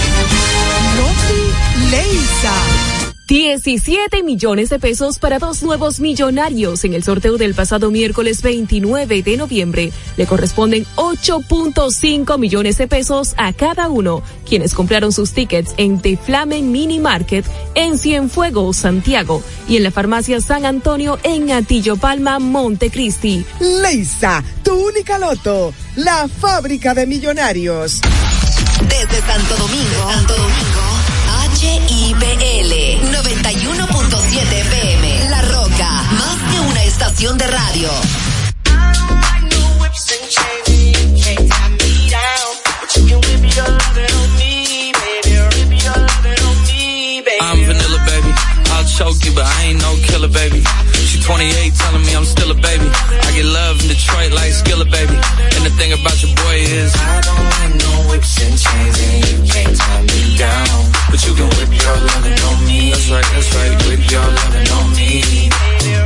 Leisa. 1.91 2.53
17 3.31 4.23
millones 4.23 4.69
de 4.69 4.77
pesos 4.77 5.17
para 5.17 5.39
dos 5.39 5.63
nuevos 5.63 6.01
millonarios 6.01 6.83
en 6.83 6.93
el 6.93 7.01
sorteo 7.01 7.37
del 7.37 7.53
pasado 7.53 7.89
miércoles 7.89 8.41
29 8.41 9.23
de 9.23 9.37
noviembre. 9.37 9.93
Le 10.17 10.27
corresponden 10.27 10.85
8.5 10.97 12.37
millones 12.37 12.77
de 12.77 12.89
pesos 12.89 13.33
a 13.37 13.53
cada 13.53 13.87
uno, 13.87 14.21
quienes 14.45 14.73
compraron 14.73 15.13
sus 15.13 15.31
tickets 15.31 15.73
en 15.77 16.01
The 16.01 16.17
Flamen 16.17 16.73
Mini 16.73 16.99
Market 16.99 17.45
en 17.73 17.97
Cienfuegos, 17.97 18.75
Santiago, 18.75 19.41
y 19.65 19.77
en 19.77 19.83
la 19.83 19.91
farmacia 19.91 20.41
San 20.41 20.65
Antonio 20.65 21.17
en 21.23 21.53
Atillo 21.53 21.95
Palma, 21.95 22.37
Montecristi. 22.39 23.45
Leisa, 23.61 24.43
tu 24.61 24.73
única 24.73 25.17
loto, 25.17 25.73
la 25.95 26.27
fábrica 26.27 26.93
de 26.93 27.07
millonarios. 27.07 28.01
Desde 28.89 29.21
Santo 29.21 29.55
Domingo, 29.55 30.11
Santo 30.11 30.33
Domingo, 30.33 30.80
HIPL 31.61 32.73
91.7 33.11 34.51
FM. 34.51 35.29
La 35.29 35.43
Roca, 35.43 35.91
más 36.17 36.51
que 36.51 36.59
una 36.59 36.83
estación 36.85 37.37
de 37.37 37.45
radio. 37.45 37.87
I'm 47.41 47.65
vanilla, 47.67 47.99
baby. 48.07 48.33
I'll 48.71 48.85
choke 48.85 49.23
you, 49.23 49.31
but 49.35 49.45
I 49.45 49.65
ain't 49.65 49.81
no 49.81 49.95
killer, 50.07 50.29
baby. 50.29 50.63
She 51.11 51.19
28, 51.19 51.75
telling 51.75 52.05
me 52.07 52.15
I'm 52.15 52.23
still 52.23 52.51
a 52.51 52.55
baby. 52.55 52.87
I 52.87 53.35
get 53.35 53.43
love 53.43 53.81
in 53.83 53.89
Detroit 53.89 54.31
like 54.31 54.55
Skilla, 54.55 54.87
baby. 54.87 55.11
And 55.11 55.67
the 55.67 55.73
thing 55.75 55.91
about 55.91 56.15
your 56.23 56.31
boy 56.39 56.63
is 56.63 56.95
I 56.95 57.19
don't 57.19 57.35
want 57.35 57.73
no 57.83 57.91
whips 58.07 58.39
and 58.39 58.55
chains, 58.55 58.95
and 58.95 59.19
you 59.27 59.37
can't 59.43 59.75
tie 59.75 60.03
me 60.07 60.37
down. 60.39 60.71
But 61.11 61.19
you 61.27 61.35
can 61.35 61.51
whip 61.59 61.67
your 61.67 61.97
lovin' 61.99 62.39
on 62.47 62.57
me. 62.63 62.95
That's 62.95 63.11
right, 63.11 63.27
that's 63.35 63.51
right. 63.51 63.75
Whip 63.91 64.07
your 64.07 64.23
lovin' 64.23 64.71
on 64.71 64.87
me. 64.95 65.51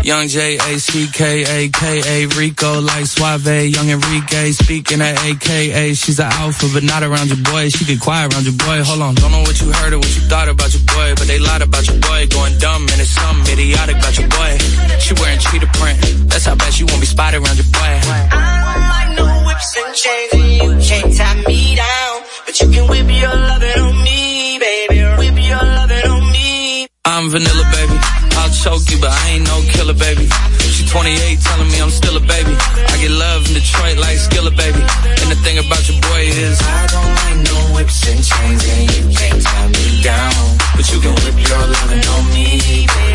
Young 0.06 0.28
J 0.28 0.58
A 0.58 0.78
C 0.78 1.08
K 1.12 1.42
A 1.42 1.70
K 1.70 2.02
A 2.06 2.28
Rico 2.38 2.80
like 2.80 3.06
Suave, 3.06 3.74
Young 3.74 3.90
Enrique 3.90 4.52
speaking 4.52 5.02
at 5.02 5.18
AKA. 5.24 5.94
She's 5.96 6.20
an 6.20 6.30
alpha, 6.32 6.68
but 6.74 6.84
not 6.84 7.02
around 7.02 7.30
your 7.30 7.42
boy. 7.42 7.70
She 7.70 7.86
get 7.86 8.00
quiet 8.00 8.34
around 8.34 8.46
your 8.46 8.54
boy. 8.54 8.84
Hold 8.86 9.02
on, 9.02 9.16
don't 9.16 9.32
know 9.32 9.42
what 9.42 9.60
you 9.60 9.72
heard 9.72 9.94
or 9.94 9.98
what 9.98 10.16
you 10.16 10.22
thought 10.30 10.48
about 10.48 10.74
your 10.74 10.86
boy, 10.86 11.14
but 11.18 11.26
they 11.26 11.40
lied 11.40 11.64
about 11.64 11.88
your 11.88 11.98
boy. 11.98 12.28
Going 12.30 12.58
dumb 12.60 12.86
and 12.90 13.02
it's 13.02 13.18
something 13.18 13.54
idiotic 13.54 13.98
about 13.98 14.18
your 14.18 14.30
boy. 14.30 14.58
She 15.00 15.14
wearing 15.22 15.40
cheetah 15.40 15.72
print. 15.78 15.98
That's 16.30 16.46
how 16.46 16.56
bad 16.56 16.74
she 16.74 16.84
won't 16.84 17.00
be 17.00 17.06
spotted 17.06 17.38
around 17.42 17.58
your 17.58 17.70
boy. 17.72 17.80
I 17.82 18.30
don't 18.66 18.86
like 18.94 19.12
no 19.20 19.28
whips 19.46 19.70
and 19.78 19.94
chains, 19.96 20.32
and 20.34 20.50
you 20.60 20.70
can't 20.82 21.12
tie 21.16 21.40
me 21.48 21.76
down, 21.76 22.14
but 22.46 22.54
you 22.60 22.68
can 22.72 22.86
whip 22.90 23.08
your 23.10 23.36
lovin' 23.36 23.80
on 23.80 23.96
me, 24.04 24.58
baby. 24.60 25.00
Whip 25.20 25.38
your 25.46 25.62
lovin' 25.62 26.08
on 26.10 26.24
me. 26.32 26.88
I'm 27.06 27.30
vanilla, 27.30 27.66
baby. 27.72 27.98
I'll 28.40 28.50
choke 28.52 28.90
you, 28.90 28.98
but 29.00 29.12
I 29.12 29.38
ain't 29.38 29.46
no 29.46 29.62
killer, 29.74 29.94
baby. 29.94 30.28
She 30.74 30.84
28, 30.88 31.40
telling 31.40 31.70
me 31.72 31.78
I'm 31.82 31.90
still 31.90 32.18
a 32.18 32.20
baby. 32.20 32.54
I 32.58 32.96
get 33.00 33.12
love 33.12 33.48
in 33.48 33.54
Detroit 33.54 33.98
like 33.98 34.18
Skilla, 34.18 34.52
baby. 34.58 34.82
And 35.22 35.30
the 35.32 35.40
thing 35.46 35.58
about 35.60 35.84
your 35.88 36.02
boy 36.02 36.24
is 36.34 36.60
I 36.62 36.88
don't 36.92 37.12
like 37.22 37.40
no 37.46 37.58
whips 37.76 38.00
and 38.10 38.22
chains, 38.24 38.64
and 38.74 38.84
you 38.90 39.04
can't 39.16 39.42
tie 39.42 39.68
me 39.70 40.02
down. 40.02 40.58
But 40.76 40.86
you 40.92 41.00
can 41.00 41.14
whip 41.14 41.38
your 41.48 41.64
lovin' 41.64 42.04
on 42.04 42.24
me, 42.34 42.88
baby. 42.90 43.15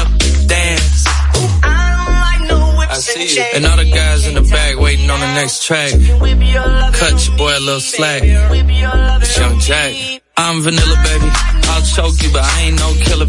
And 3.21 3.65
all 3.65 3.77
the 3.77 3.85
guys 3.85 4.25
in 4.25 4.33
the 4.33 4.41
back 4.41 4.79
waiting 4.79 5.09
on 5.09 5.19
the 5.19 5.33
next 5.35 5.63
track. 5.63 5.91
Cut 5.91 7.27
your 7.27 7.37
boy 7.37 7.53
a 7.55 7.61
little 7.61 7.79
slack. 7.79 8.23
It's 8.23 9.37
Young 9.37 9.59
Jack. 9.59 10.21
I'm 10.37 10.61
vanilla, 10.61 10.95
baby. 11.03 11.29
I'll 11.69 11.85
choke 11.85 12.17
you, 12.23 12.31
but 12.33 12.41
I 12.41 12.61
ain't 12.61 12.79
no 12.79 12.93
killer, 13.05 13.27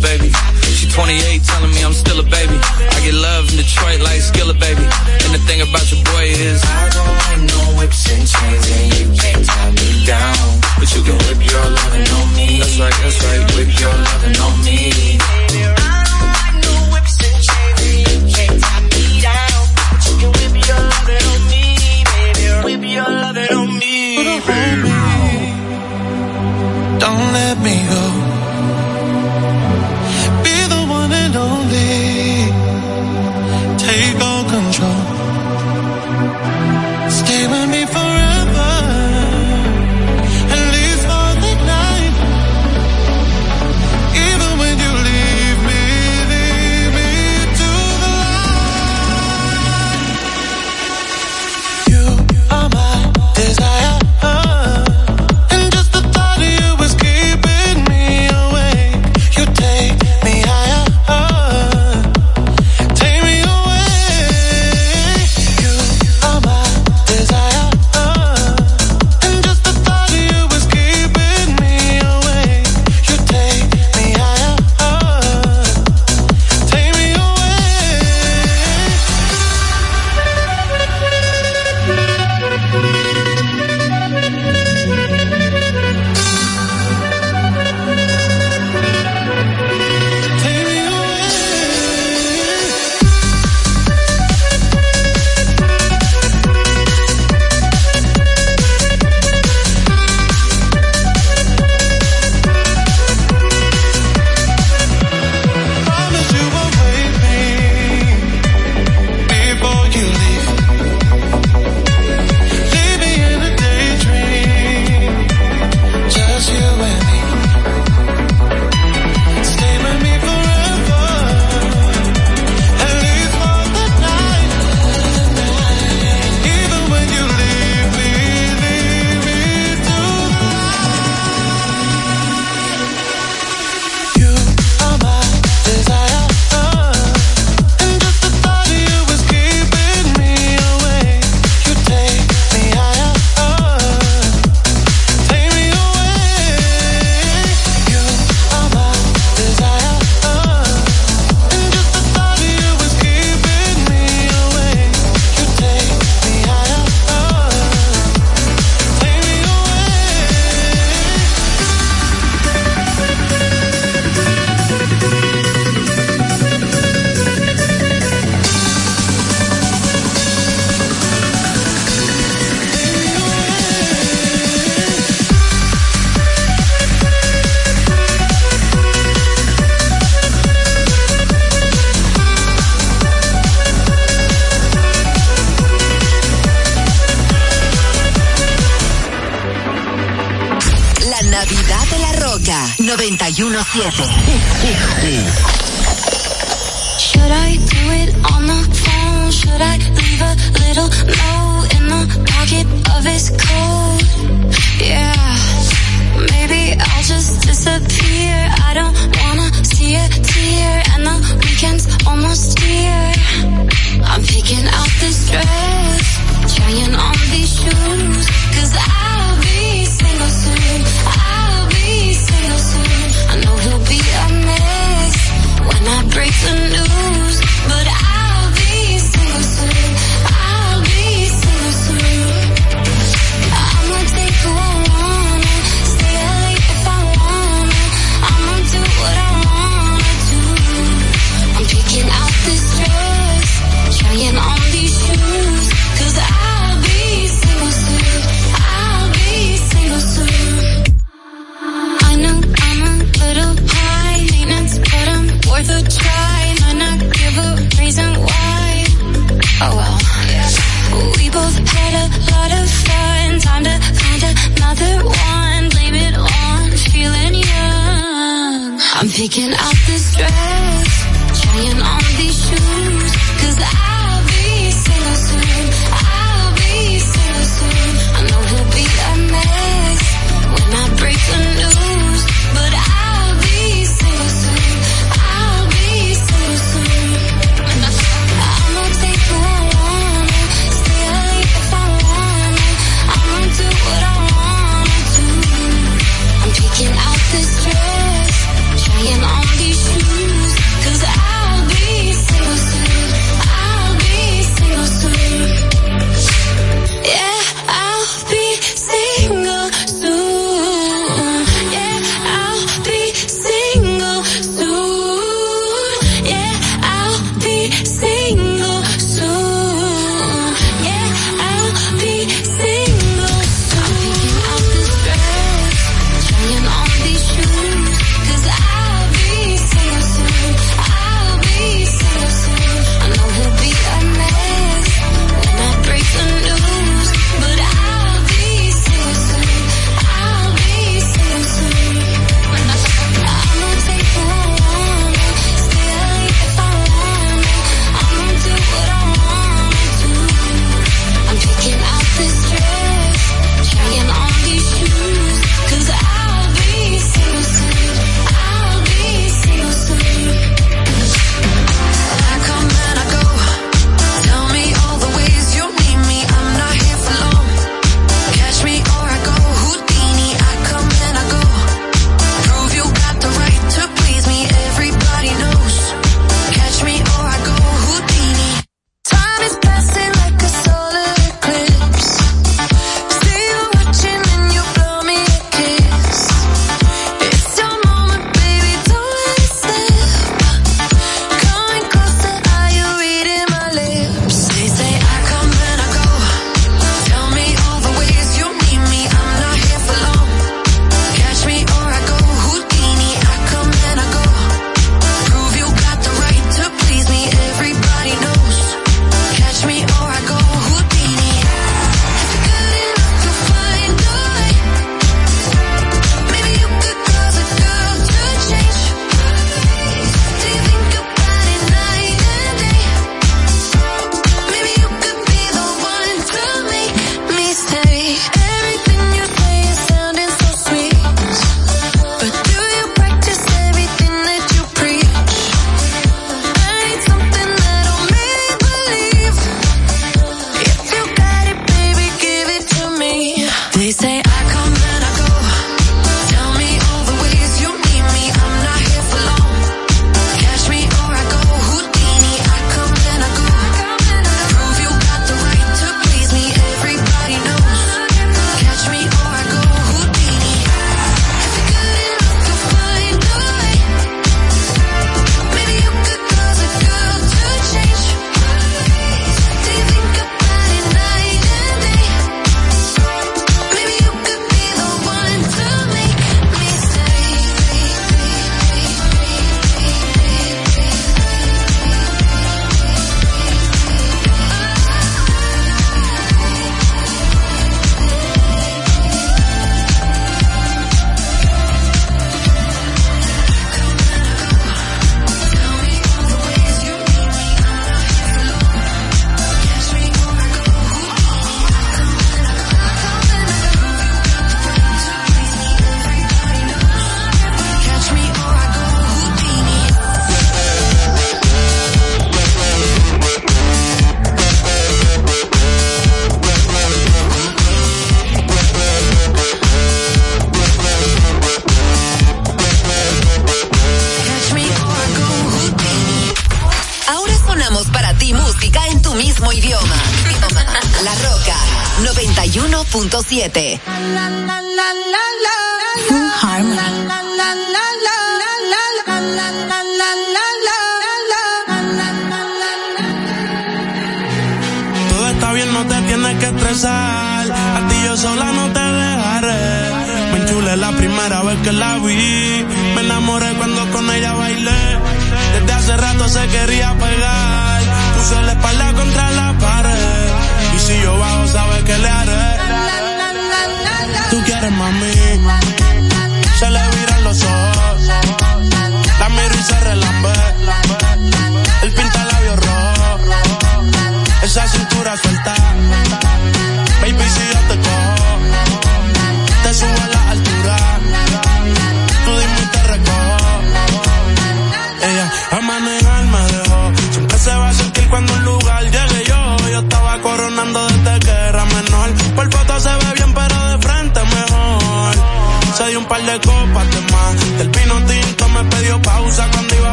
91.7. 533.32 533.91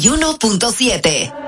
91.7. 0.00 1.47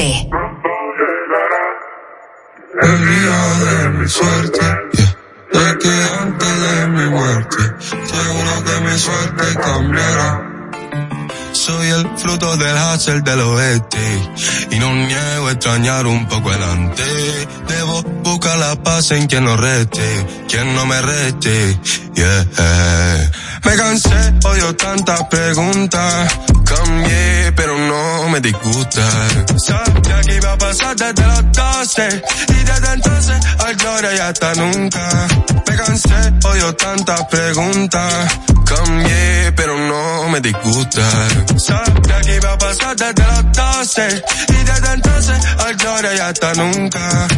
91.7. 0.00 0.30
El 2.82 2.98
día 3.10 3.38
de 3.64 3.88
mi 3.90 4.08
suerte, 4.08 4.60
yeah. 4.92 5.16
de 5.52 5.78
que 5.78 5.92
antes 6.22 6.60
de 6.60 6.86
mi 6.88 7.10
muerte, 7.10 7.62
seguro 7.80 8.64
que 8.64 8.80
mi 8.80 8.98
suerte 8.98 9.44
cambiará. 9.60 10.46
Soy 11.52 11.88
el 11.88 12.08
fruto 12.16 12.56
del 12.56 12.76
hacer 12.76 13.22
del 13.22 13.40
oeste 13.40 13.98
y 14.70 14.78
no 14.78 14.94
niego 14.94 15.50
extrañar 15.50 16.06
un 16.06 16.26
poco 16.26 16.50
el 16.52 16.62
antes. 16.62 17.48
Debo 17.68 18.02
buscar 18.22 18.58
la 18.58 18.82
paz 18.82 19.10
en 19.10 19.26
quien 19.26 19.44
no 19.44 19.56
reste, 19.56 20.26
quien 20.48 20.74
no 20.74 20.86
me 20.86 21.02
reste. 21.02 21.78
Yeah. 22.14 23.30
Me 23.64 23.76
cansé, 23.76 24.34
odio 24.44 24.74
tantas 24.76 25.24
preguntas. 25.24 26.38
Cambié, 26.64 27.52
pero 27.56 27.76
no 27.78 28.28
me 28.30 28.40
disgusta. 28.40 29.02
Sabía 29.66 30.20
que 30.22 30.36
iba 30.36 30.52
a 30.52 30.58
pasar 30.58 30.96
desde 30.96 31.26
los 31.26 31.52
12 31.52 32.22
y 32.48 32.64
desde 32.64 32.92
entonces 32.92 33.36
al 33.64 33.76
gloria 33.76 34.14
y 34.14 34.18
hasta 34.18 34.54
nunca. 34.54 35.26
Me 35.68 35.76
cansé, 35.76 36.32
odio 36.44 36.74
tantas 36.76 37.26
preguntas. 37.26 38.38
Cambié, 38.70 39.52
pero 39.56 39.76
no 39.76 40.28
me 40.28 40.40
disgusta. 40.40 41.02
Sabía 41.56 42.20
que 42.20 42.36
iba 42.36 42.52
a 42.52 42.58
pasar 42.58 42.94
desde 42.94 43.24
los 43.26 43.52
12 43.52 44.22
y 44.48 44.64
desde 44.64 44.92
entonces 44.94 45.38
al 45.58 45.74
gloria 45.74 46.14
y 46.14 46.18
hasta 46.20 46.54
nunca. 46.54 47.28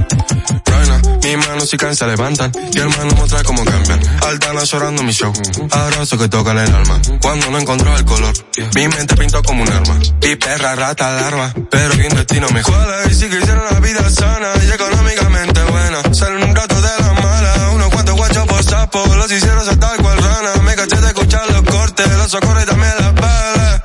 Raina, 0.67 1.01
mis 1.25 1.49
manos 1.49 1.71
si 1.71 1.79
caen 1.79 1.97
se 1.97 2.07
levantan 2.07 2.53
y 2.75 2.79
el 2.79 2.89
mano 2.91 3.15
muestra 3.17 3.43
cómo 3.45 3.65
cambian. 3.65 4.01
Altana 4.27 4.65
llorando 4.65 5.03
mi 5.03 5.13
show, 5.13 5.33
abrazo 5.71 6.19
que 6.19 6.29
tocan 6.29 6.59
el 6.59 6.75
alma. 6.75 7.01
Cuando 7.23 7.51
no 7.51 7.59
encontró 7.59 7.97
el 7.97 8.05
color, 8.05 8.35
mi 8.75 8.89
mente 8.89 9.17
pintó 9.17 9.43
como 9.43 9.63
un 9.63 9.73
arma. 9.73 9.99
Y 10.21 10.37
perra, 10.37 10.75
rata, 10.75 11.13
larva, 11.13 11.55
pero 11.71 11.95
bien 11.95 12.15
destino 12.15 12.47
me 12.51 12.63
jode. 12.63 13.11
Y 13.11 13.15
si 13.15 13.31
quisiera 13.31 13.67
una 13.71 13.81
vida 13.81 14.09
sana 14.11 14.53
y 14.67 14.71
económicamente 14.71 15.63
buena, 15.65 16.15
ser 16.15 16.33
un 16.33 16.55
rato 16.55 16.75
de 16.75 16.91
la 17.01 17.13
mala, 17.15 17.71
unos 17.75 17.89
cuantos 17.89 18.17
guachos 18.17 18.47
por 18.47 18.63
sapo, 18.63 19.07
los 19.17 19.33
hicieron 19.33 19.65
los 22.01 22.31
socorros 22.31 22.63
y 22.63 22.67
también 22.67 22.93
las 22.99 23.15
balas. 23.15 23.83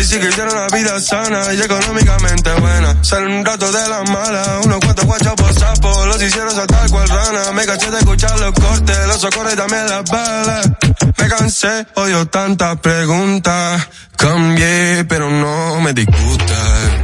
Y 0.00 0.04
si 0.04 0.18
quisiera 0.18 0.50
una 0.50 0.66
vida 0.76 1.00
sana 1.00 1.54
y 1.54 1.60
económicamente 1.62 2.52
buena, 2.54 3.04
ser 3.04 3.22
un 3.22 3.44
rato 3.44 3.70
de 3.70 3.88
la 3.88 4.02
mala, 4.02 4.60
unos 4.64 4.80
cuantos 4.80 5.04
guachos 5.04 5.34
por 5.34 5.54
sapo, 5.54 6.06
los 6.06 6.20
hicieron 6.20 6.50
saltar 6.50 6.90
cual 6.90 7.08
rana. 7.08 7.52
Me 7.52 7.64
caché 7.64 7.88
de 7.88 7.98
escuchar 7.98 8.36
los 8.40 8.52
cortes, 8.52 8.98
los 9.06 9.20
socorros 9.20 9.52
y 9.52 9.56
también 9.56 9.88
las 9.88 10.10
balas. 10.10 10.70
Me 11.18 11.28
cansé, 11.28 11.86
odio 11.94 12.26
tantas 12.26 12.78
preguntas. 12.78 13.88
Cambié, 14.16 15.04
pero 15.08 15.30
no 15.30 15.80
me 15.80 15.92
disgusta. 15.92 16.54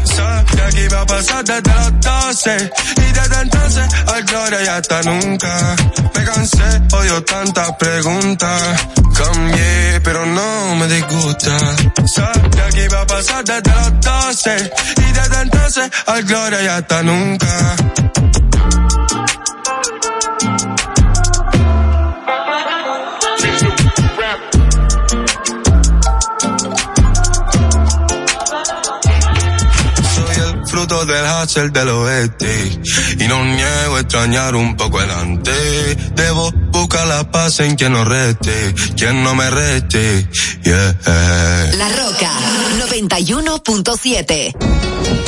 Sabía 0.05 0.69
que 0.71 0.85
iba 0.85 1.01
a 1.01 1.07
pasar 1.07 1.45
desde 1.45 1.75
los 1.75 2.01
12 2.01 2.71
y 2.97 3.13
desde 3.13 3.41
entonces 3.43 3.89
al 4.07 4.25
gloria 4.25 4.63
y 4.65 4.69
hasta 4.69 5.03
nunca. 5.03 5.77
Me 6.15 6.25
cansé, 6.25 6.83
odio 6.93 7.25
tantas 7.25 7.73
preguntas. 7.77 8.63
Cambié, 9.17 10.01
pero 10.05 10.27
no 10.27 10.77
me 10.77 10.87
disgusta. 10.87 11.59
Sabía 12.07 12.69
que 12.73 12.85
iba 12.85 13.01
a 13.01 13.07
pasar 13.07 13.45
desde 13.45 13.71
los 13.71 14.01
12 14.01 14.73
y 14.97 15.13
desde 15.13 15.43
entonces 15.43 15.91
al 16.07 16.23
gloria 16.23 16.63
y 16.63 16.67
hasta 16.69 17.03
nunca. 17.03 17.77
Hacer 31.43 31.72
del 31.72 31.89
oeste 31.89 32.80
y 33.18 33.28
no 33.28 33.45
niego 33.45 33.99
extrañar 33.99 34.55
un 34.55 34.76
poco 34.76 35.01
el 35.01 35.11
antes. 35.11 36.14
Debo 36.14 36.51
buscar 36.70 37.07
la 37.07 37.30
paz 37.30 37.61
en 37.61 37.76
quien 37.76 37.93
no 37.93 38.05
reste, 38.05 38.74
quien 38.97 39.22
no 39.22 39.34
me 39.34 39.49
reste. 39.51 40.28
Yeah. 40.64 40.97
La 41.76 41.89
Roca 41.91 42.32
91.7. 42.91 45.28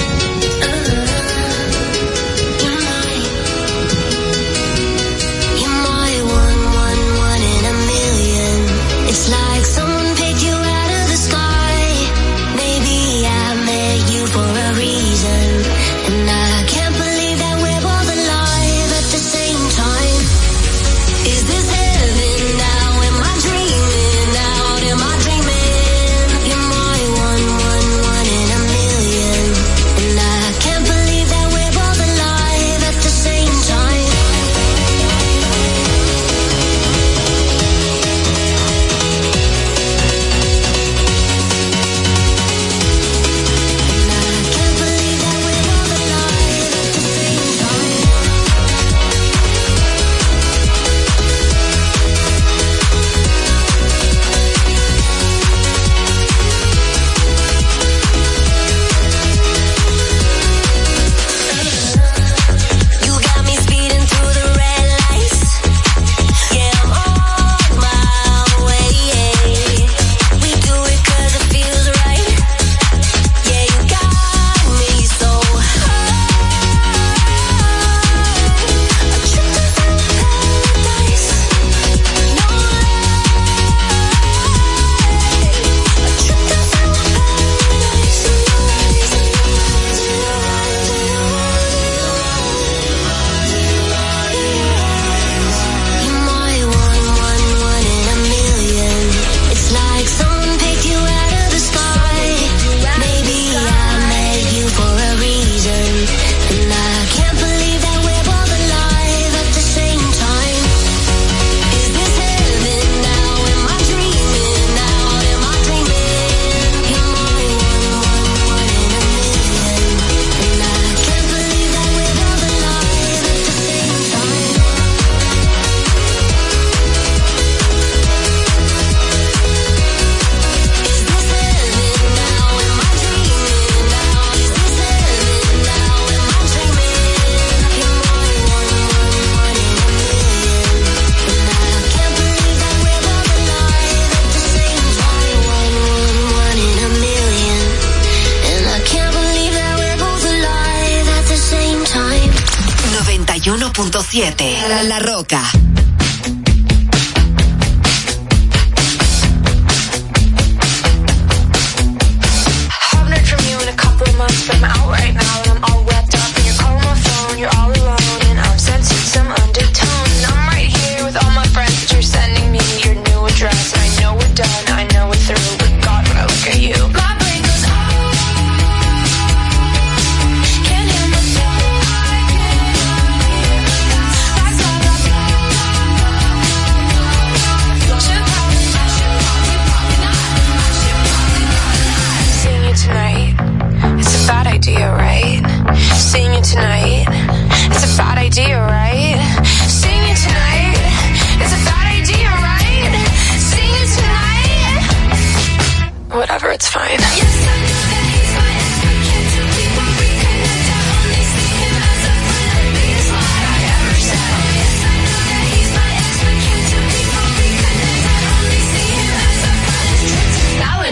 Roca. 155.00 155.59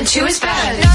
two 0.09 0.25
is 0.25 0.41
bad. 0.41 0.88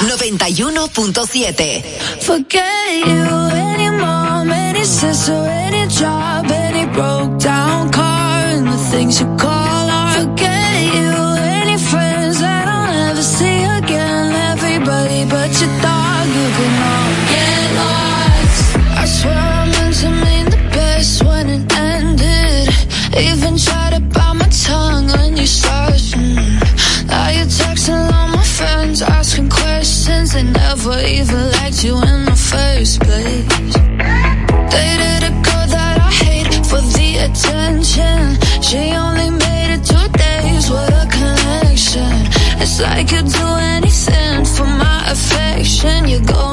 91.7. 0.00 1.82
Forget 2.22 3.06
you, 3.06 3.26
any 3.72 3.90
mom, 3.90 4.50
any 4.50 4.84
sister, 4.84 5.32
any 5.32 5.86
job, 5.88 6.46
any 6.50 6.84
broke 6.92 7.38
down 7.38 7.90
car, 7.90 8.40
and 8.54 8.66
the 8.66 8.76
things 8.90 9.20
you 9.20 9.26
could 43.06 43.26
do 43.26 43.46
anything 43.76 44.44
for 44.44 44.66
my 44.66 45.10
affection. 45.10 46.08
You 46.08 46.20
go. 46.20 46.45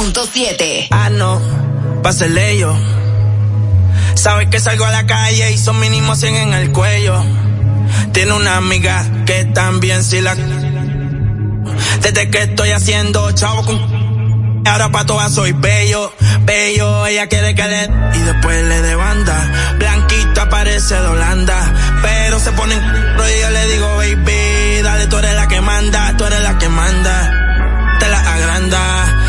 106.7. 0.00 0.88
Ah, 0.90 1.10
no, 1.10 1.40
pásele 2.02 2.56
yo. 2.58 2.74
Sabes 4.14 4.48
que 4.48 4.58
salgo 4.58 4.86
a 4.86 4.90
la 4.90 5.04
calle 5.06 5.52
y 5.52 5.58
son 5.58 5.78
mínimo 5.78 6.16
100 6.16 6.36
en 6.36 6.54
el 6.54 6.72
cuello. 6.72 7.22
Tiene 8.12 8.32
una 8.32 8.56
amiga 8.56 9.04
que 9.26 9.44
también 9.44 10.02
si 10.02 10.22
la. 10.22 10.34
Desde 12.00 12.30
que 12.30 12.42
estoy 12.42 12.70
haciendo 12.70 13.30
chavo 13.32 13.62
con. 13.64 14.00
Ahora 14.66 14.90
pa' 14.90 15.04
todas 15.04 15.34
soy 15.34 15.52
bello, 15.52 16.12
bello, 16.42 17.06
ella 17.06 17.26
quiere 17.28 17.54
que 17.54 17.66
le. 17.66 17.84
Y 18.14 18.22
después 18.22 18.64
le 18.64 18.80
de 18.80 18.94
banda. 18.94 19.74
Blanquita 19.78 20.48
parece 20.48 20.94
de 20.94 21.08
Holanda. 21.08 21.74
Pero 22.00 22.40
se 22.40 22.52
ponen. 22.52 22.78
Y 22.78 23.40
yo 23.40 23.50
le 23.50 23.66
digo, 23.68 23.96
baby, 23.96 24.82
dale, 24.82 25.06
tú 25.08 25.18
eres 25.18 25.34
la 25.34 25.46
que 25.46 25.60
manda, 25.60 26.16
tú 26.16 26.24
eres 26.24 26.42
la 26.42 26.56
que 26.58 26.68
manda. 26.70 27.96
Te 27.98 28.08
la 28.08 28.18
agranda 28.18 29.19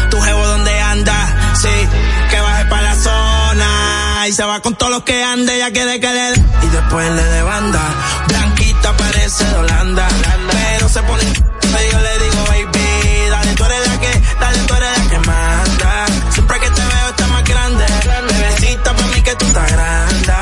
que 1.70 2.40
baje 2.40 2.66
pa' 2.66 2.82
la 2.82 2.96
zona. 2.96 4.28
Y 4.28 4.32
se 4.32 4.44
va 4.44 4.62
con 4.62 4.76
todos 4.76 4.92
los 4.92 5.04
que 5.04 5.24
ande, 5.24 5.56
ella 5.56 5.72
quiere 5.72 6.00
que 6.00 6.12
le... 6.12 6.32
Y 6.32 6.70
después 6.70 7.12
le 7.12 7.24
de 7.24 7.42
banda, 7.44 7.82
blanquita 8.28 8.98
parece 8.98 9.44
de 9.46 9.56
Holanda. 9.58 10.08
Pero 10.52 10.90
se 10.90 11.04
pone 11.04 11.24
yo 11.24 12.00
le 12.00 12.18
digo, 12.20 12.46
baby, 12.48 13.30
dale, 13.30 13.54
tú 13.54 13.64
eres 13.64 13.88
la 13.88 14.00
que, 14.00 14.22
dale, 14.40 14.58
tú 14.68 14.74
eres 14.74 14.98
la 14.98 15.10
que 15.10 15.20
manda. 15.20 16.06
Siempre 16.32 16.60
que 16.60 16.70
te 16.70 16.82
veo 16.82 17.10
está 17.10 17.28
más 17.28 17.44
grande. 17.44 17.86
Bebecita 18.28 18.94
para 18.94 19.08
mí 19.08 19.22
que 19.22 19.36
tú 19.36 19.46
estás 19.46 19.72
grande. 19.72 20.34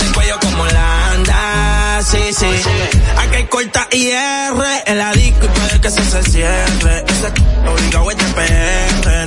El 0.00 0.12
cuello 0.12 0.40
como 0.40 0.62
Holanda, 0.62 2.00
sí, 2.02 2.32
sí. 2.32 2.50
Aquí 3.18 3.44
corta 3.44 3.88
IR 3.90 4.82
en 4.86 4.98
la 4.98 5.12
disco 5.12 5.46
y 5.46 5.48
puede 5.48 5.80
que 5.80 5.90
se, 5.90 6.04
se 6.04 6.22
cierre. 6.22 7.04
Ese 7.06 7.32
obligado 7.68 8.10
este 8.10 8.24
PR. 8.24 9.19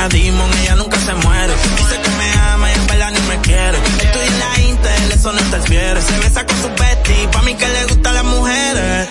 Una 0.00 0.08
demon, 0.08 0.50
ella 0.62 0.76
nunca 0.76 0.98
se 0.98 1.12
muere. 1.12 1.52
Dice 1.76 2.00
que 2.00 2.10
me 2.10 2.32
ama 2.52 2.70
y 2.70 2.74
en 2.74 2.86
verdad 2.86 3.10
ni 3.12 3.20
me 3.20 3.40
quiere. 3.40 3.78
Estoy 3.78 4.26
en 4.26 4.38
la 4.38 4.60
Intel, 4.60 5.12
eso 5.12 5.32
no 5.32 5.40
interfiere. 5.40 6.00
Se 6.00 6.18
besa 6.18 6.46
con 6.46 6.56
su 6.62 6.68
bestie, 6.68 7.28
pa' 7.28 7.42
mí 7.42 7.54
que 7.54 7.68
le 7.68 7.84
gustan 7.84 8.14
las 8.14 8.24
mujeres. 8.24 9.08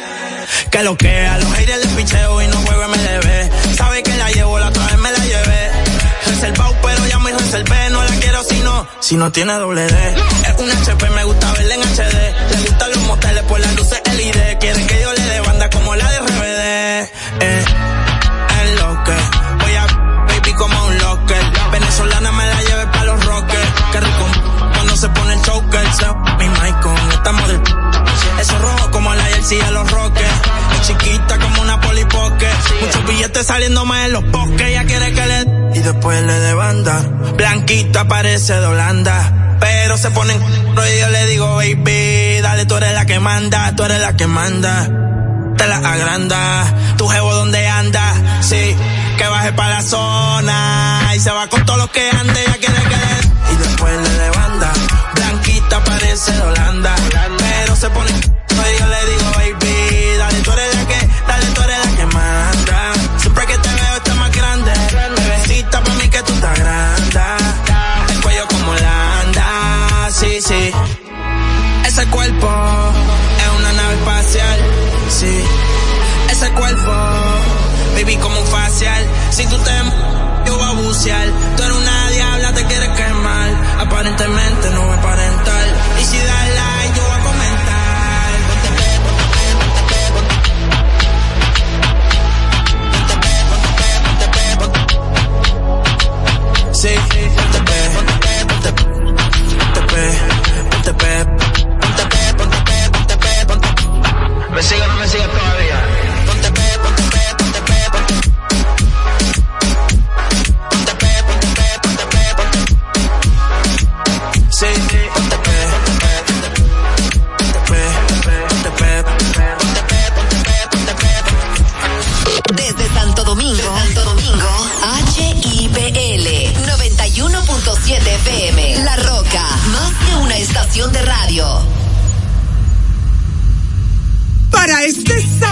Que 0.71 0.83
lo 0.83 0.97
que 0.97 1.27
a 1.27 1.37
los 1.37 1.53
haters 1.53 1.85
les 1.85 1.93
picheo 1.93 2.41
y 2.41 2.47
no 2.47 2.57
juego 2.57 2.87
MLB. 2.87 3.75
Sabe 3.75 4.01
que 4.01 4.15
la 4.17 4.31
llevo, 4.31 4.57
la 4.57 4.69
otra 4.69 4.85
vez 4.87 4.97
me 4.97 5.11
la 5.11 5.25
llevé. 5.25 5.71
Reservado, 6.25 6.75
pero 6.81 7.05
ya 7.05 7.19
me 7.19 7.31
reservé. 7.33 7.89
No 7.91 8.03
la 8.03 8.15
quiero 8.15 8.43
si 8.43 8.59
no, 8.61 8.87
si 8.99 9.15
no 9.15 9.31
tiene 9.31 9.53
doble 9.53 9.85
D. 9.85 10.15
Es 10.47 10.59
un 10.59 10.71
HP, 10.71 11.09
me 11.11 11.23
gusta 11.23 11.53
verla 11.53 11.75
en 11.75 11.81
HD. 11.81 12.17
Le 12.51 12.67
gustan 12.67 12.89
los 12.91 13.03
moteles 13.03 13.43
por 13.43 13.59
las 13.59 13.75
luces 13.75 14.01
LED. 14.17 14.38
Saliendo 33.43 33.85
más 33.85 34.05
en 34.05 34.13
los 34.13 34.31
bosques. 34.31 34.61
Ella 34.61 34.83
quiere 34.85 35.13
que 35.13 35.25
le. 35.25 35.77
Y 35.77 35.79
después 35.79 36.21
le 36.21 36.33
de 36.33 36.53
banda. 36.53 36.99
Blanquita 37.37 38.07
parece 38.07 38.53
de 38.59 38.65
Holanda. 38.65 39.57
Pero 39.59 39.97
se 39.97 40.11
pone 40.11 40.33
en 40.33 40.41
y 40.41 40.99
yo 40.99 41.09
le 41.09 41.25
digo, 41.27 41.55
baby, 41.55 42.39
dale, 42.41 42.65
tú 42.65 42.75
eres 42.75 42.93
la 42.93 43.05
que 43.05 43.19
manda, 43.19 43.75
tú 43.75 43.83
eres 43.83 43.99
la 43.99 44.15
que 44.15 44.27
manda. 44.27 44.87
Te 45.57 45.67
la 45.67 45.77
agranda, 45.77 46.95
tu 46.97 47.07
jevo 47.07 47.33
donde 47.33 47.67
anda, 47.67 48.13
sí, 48.41 48.75
que 49.17 49.27
baje 49.27 49.51
pa' 49.51 49.69
la 49.69 49.81
zona. 49.81 51.11
Y 51.15 51.19
se 51.19 51.31
va 51.31 51.47
con 51.49 51.65
todos 51.65 51.79
los 51.79 51.89
que 51.89 52.09
ande, 52.09 52.41
ella 52.41 52.57
quiere 52.59 52.81
que 52.81 52.95
le. 52.95 53.53
Y 53.53 53.57
después 53.57 53.93
le 54.01 54.09
de 54.09 54.29
banda. 54.29 54.71
Blanquita 55.15 55.83
parece 55.83 56.31
de 56.31 56.41
Holanda. 56.41 56.95
Pero 57.39 57.75
se 57.75 57.89
pone 57.89 58.11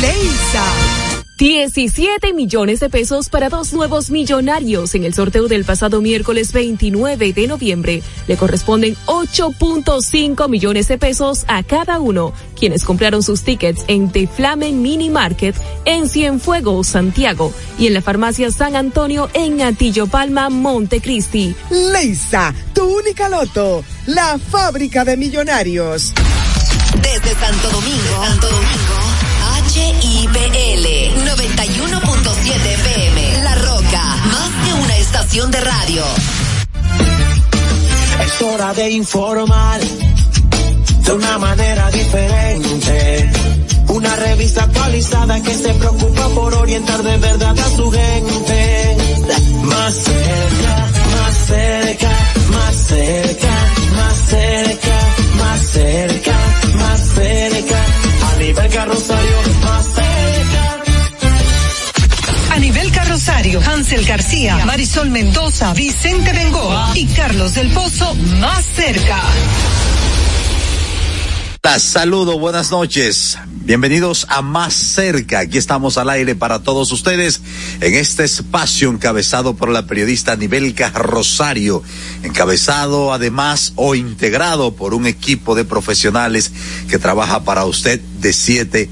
Leisa. 0.00 0.64
17 1.38 2.32
millones 2.34 2.80
de 2.80 2.90
pesos 2.90 3.28
para 3.28 3.48
dos 3.48 3.72
nuevos 3.72 4.10
millonarios 4.10 4.96
en 4.96 5.04
el 5.04 5.14
sorteo 5.14 5.46
del 5.46 5.64
pasado 5.64 6.00
miércoles 6.02 6.52
29 6.52 7.32
de 7.32 7.46
noviembre. 7.46 8.02
Le 8.26 8.36
corresponden 8.36 8.96
8.5 9.06 10.48
millones 10.48 10.88
de 10.88 10.98
pesos 10.98 11.44
a 11.46 11.62
cada 11.62 12.00
uno, 12.00 12.32
quienes 12.58 12.82
compraron 12.82 13.22
sus 13.22 13.42
tickets 13.42 13.84
en 13.86 14.10
The 14.10 14.26
Flamen 14.26 14.82
Mini 14.82 15.10
Market 15.10 15.54
en 15.84 16.08
Cienfuegos, 16.08 16.88
Santiago, 16.88 17.52
y 17.78 17.86
en 17.86 17.94
la 17.94 18.02
farmacia 18.02 18.50
San 18.50 18.74
Antonio 18.74 19.30
en 19.32 19.62
Atillo 19.62 20.08
Palma, 20.08 20.50
Montecristi. 20.50 21.54
Leisa, 21.70 22.52
tu 22.74 22.82
única 22.98 23.28
loto, 23.28 23.84
la 24.06 24.38
fábrica 24.38 25.04
de 25.04 25.16
millonarios. 25.16 26.12
Desde 27.00 27.34
Santo 27.34 27.70
Domingo, 27.70 28.24
Santo 28.24 28.48
Domingo, 28.48 29.07
HIPL 29.78 30.86
91.7 31.24 32.66
FM. 32.74 33.42
La 33.42 33.54
Roca, 33.54 34.04
más 34.26 34.50
que 34.64 34.72
una 34.74 34.96
estación 34.96 35.50
de 35.50 35.60
radio. 35.60 36.04
Es 38.24 38.42
hora 38.42 38.74
de 38.74 38.90
informar 38.90 39.80
de 39.80 41.12
una 41.12 41.38
manera 41.38 41.90
diferente. 41.90 43.30
Una 43.88 44.16
revista 44.16 44.64
actualizada 44.64 45.40
que 45.42 45.54
se 45.54 45.72
preocupa 45.74 46.28
por 46.30 46.54
orientar 46.54 47.02
de 47.02 47.16
verdad 47.16 47.58
a 47.58 47.76
su 47.76 47.90
gente. 47.90 48.96
Más 49.62 49.94
cerca, 49.94 50.86
más 51.16 51.34
cerca, 51.46 52.10
más 52.52 52.76
cerca, 52.76 53.54
más 53.96 54.16
cerca, 54.28 54.96
más 55.36 55.60
cerca, 55.60 56.36
más 56.74 57.00
cerca. 57.14 58.07
A 58.38 58.40
nivel 58.40 58.70
carrosario, 58.70 59.36
más 59.64 59.84
cerca. 59.96 60.84
A 62.52 62.58
nivel 62.60 62.92
carrosario, 62.92 63.60
Hansel 63.60 64.06
García, 64.06 64.64
Marisol 64.64 65.10
Mendoza, 65.10 65.74
Vicente 65.74 66.32
Bengoa 66.32 66.92
y 66.94 67.06
Carlos 67.06 67.54
del 67.54 67.72
Pozo 67.72 68.14
más 68.14 68.64
cerca. 68.76 69.20
Saludo, 71.62 72.38
buenas 72.38 72.70
noches. 72.70 73.36
Bienvenidos 73.46 74.26
a 74.30 74.42
Más 74.42 74.72
Cerca. 74.72 75.40
Aquí 75.40 75.58
estamos 75.58 75.98
al 75.98 76.08
aire 76.08 76.34
para 76.34 76.62
todos 76.62 76.90
ustedes 76.92 77.42
en 77.80 77.94
este 77.94 78.24
espacio 78.24 78.90
encabezado 78.90 79.54
por 79.54 79.68
la 79.68 79.86
periodista 79.86 80.34
Nivelca 80.34 80.90
Rosario, 80.90 81.82
encabezado 82.22 83.12
además 83.12 83.74
o 83.76 83.94
integrado 83.94 84.74
por 84.74 84.94
un 84.94 85.06
equipo 85.06 85.54
de 85.54 85.64
profesionales 85.64 86.52
que 86.88 86.98
trabaja 86.98 87.44
para 87.44 87.64
usted 87.66 88.00
de 88.00 88.32
7 88.32 88.88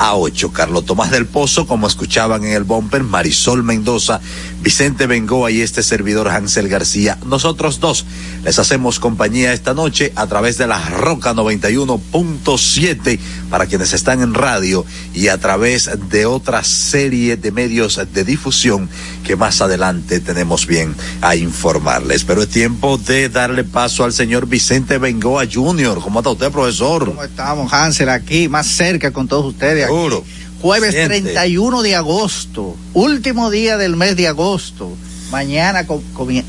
a 0.00 0.16
8. 0.16 0.50
Carlos 0.52 0.86
Tomás 0.86 1.10
del 1.10 1.26
Pozo, 1.26 1.66
como 1.66 1.86
escuchaban 1.86 2.42
en 2.44 2.52
el 2.52 2.64
bumper, 2.64 3.02
Marisol 3.02 3.62
Mendoza, 3.62 4.18
Vicente 4.62 5.06
Bengoa 5.06 5.50
y 5.50 5.60
este 5.60 5.82
servidor 5.82 6.28
Hansel 6.28 6.68
García. 6.68 7.18
Nosotros 7.26 7.80
dos 7.80 8.06
les 8.42 8.58
hacemos 8.58 8.98
compañía 8.98 9.52
esta 9.52 9.74
noche 9.74 10.12
a 10.16 10.26
través 10.26 10.56
de 10.56 10.66
la 10.66 10.82
Roca 10.88 11.34
91.7 11.34 13.18
para 13.50 13.66
quienes 13.66 13.92
están 13.92 14.22
en 14.22 14.32
radio 14.32 14.86
y 15.12 15.28
a 15.28 15.36
través 15.36 15.90
de 16.08 16.24
otra 16.24 16.64
serie 16.64 17.36
de 17.36 17.52
medios 17.52 18.00
de 18.14 18.24
difusión 18.24 18.88
que 19.26 19.36
más 19.36 19.60
adelante 19.60 20.20
tenemos 20.20 20.66
bien 20.66 20.94
a 21.20 21.36
informarles. 21.36 22.24
Pero 22.24 22.42
es 22.42 22.48
tiempo 22.48 22.96
de 22.96 23.28
darle 23.28 23.64
paso 23.64 24.04
al 24.04 24.14
señor 24.14 24.46
Vicente 24.46 24.96
Bengoa 24.96 25.44
Jr. 25.52 26.00
¿Cómo 26.00 26.20
está 26.20 26.30
usted, 26.30 26.50
profesor? 26.50 27.04
¿Cómo 27.04 27.22
estamos, 27.22 27.70
Hansel? 27.70 28.08
Aquí, 28.08 28.48
más 28.48 28.66
cerca 28.66 29.10
con 29.10 29.28
todos 29.28 29.44
ustedes. 29.44 29.89
Seguro. 29.90 30.24
Jueves 30.60 30.92
Siente. 30.92 31.20
31 31.20 31.82
de 31.82 31.96
agosto, 31.96 32.76
último 32.92 33.50
día 33.50 33.76
del 33.78 33.96
mes 33.96 34.16
de 34.16 34.28
agosto. 34.28 34.94
Mañana 35.30 35.86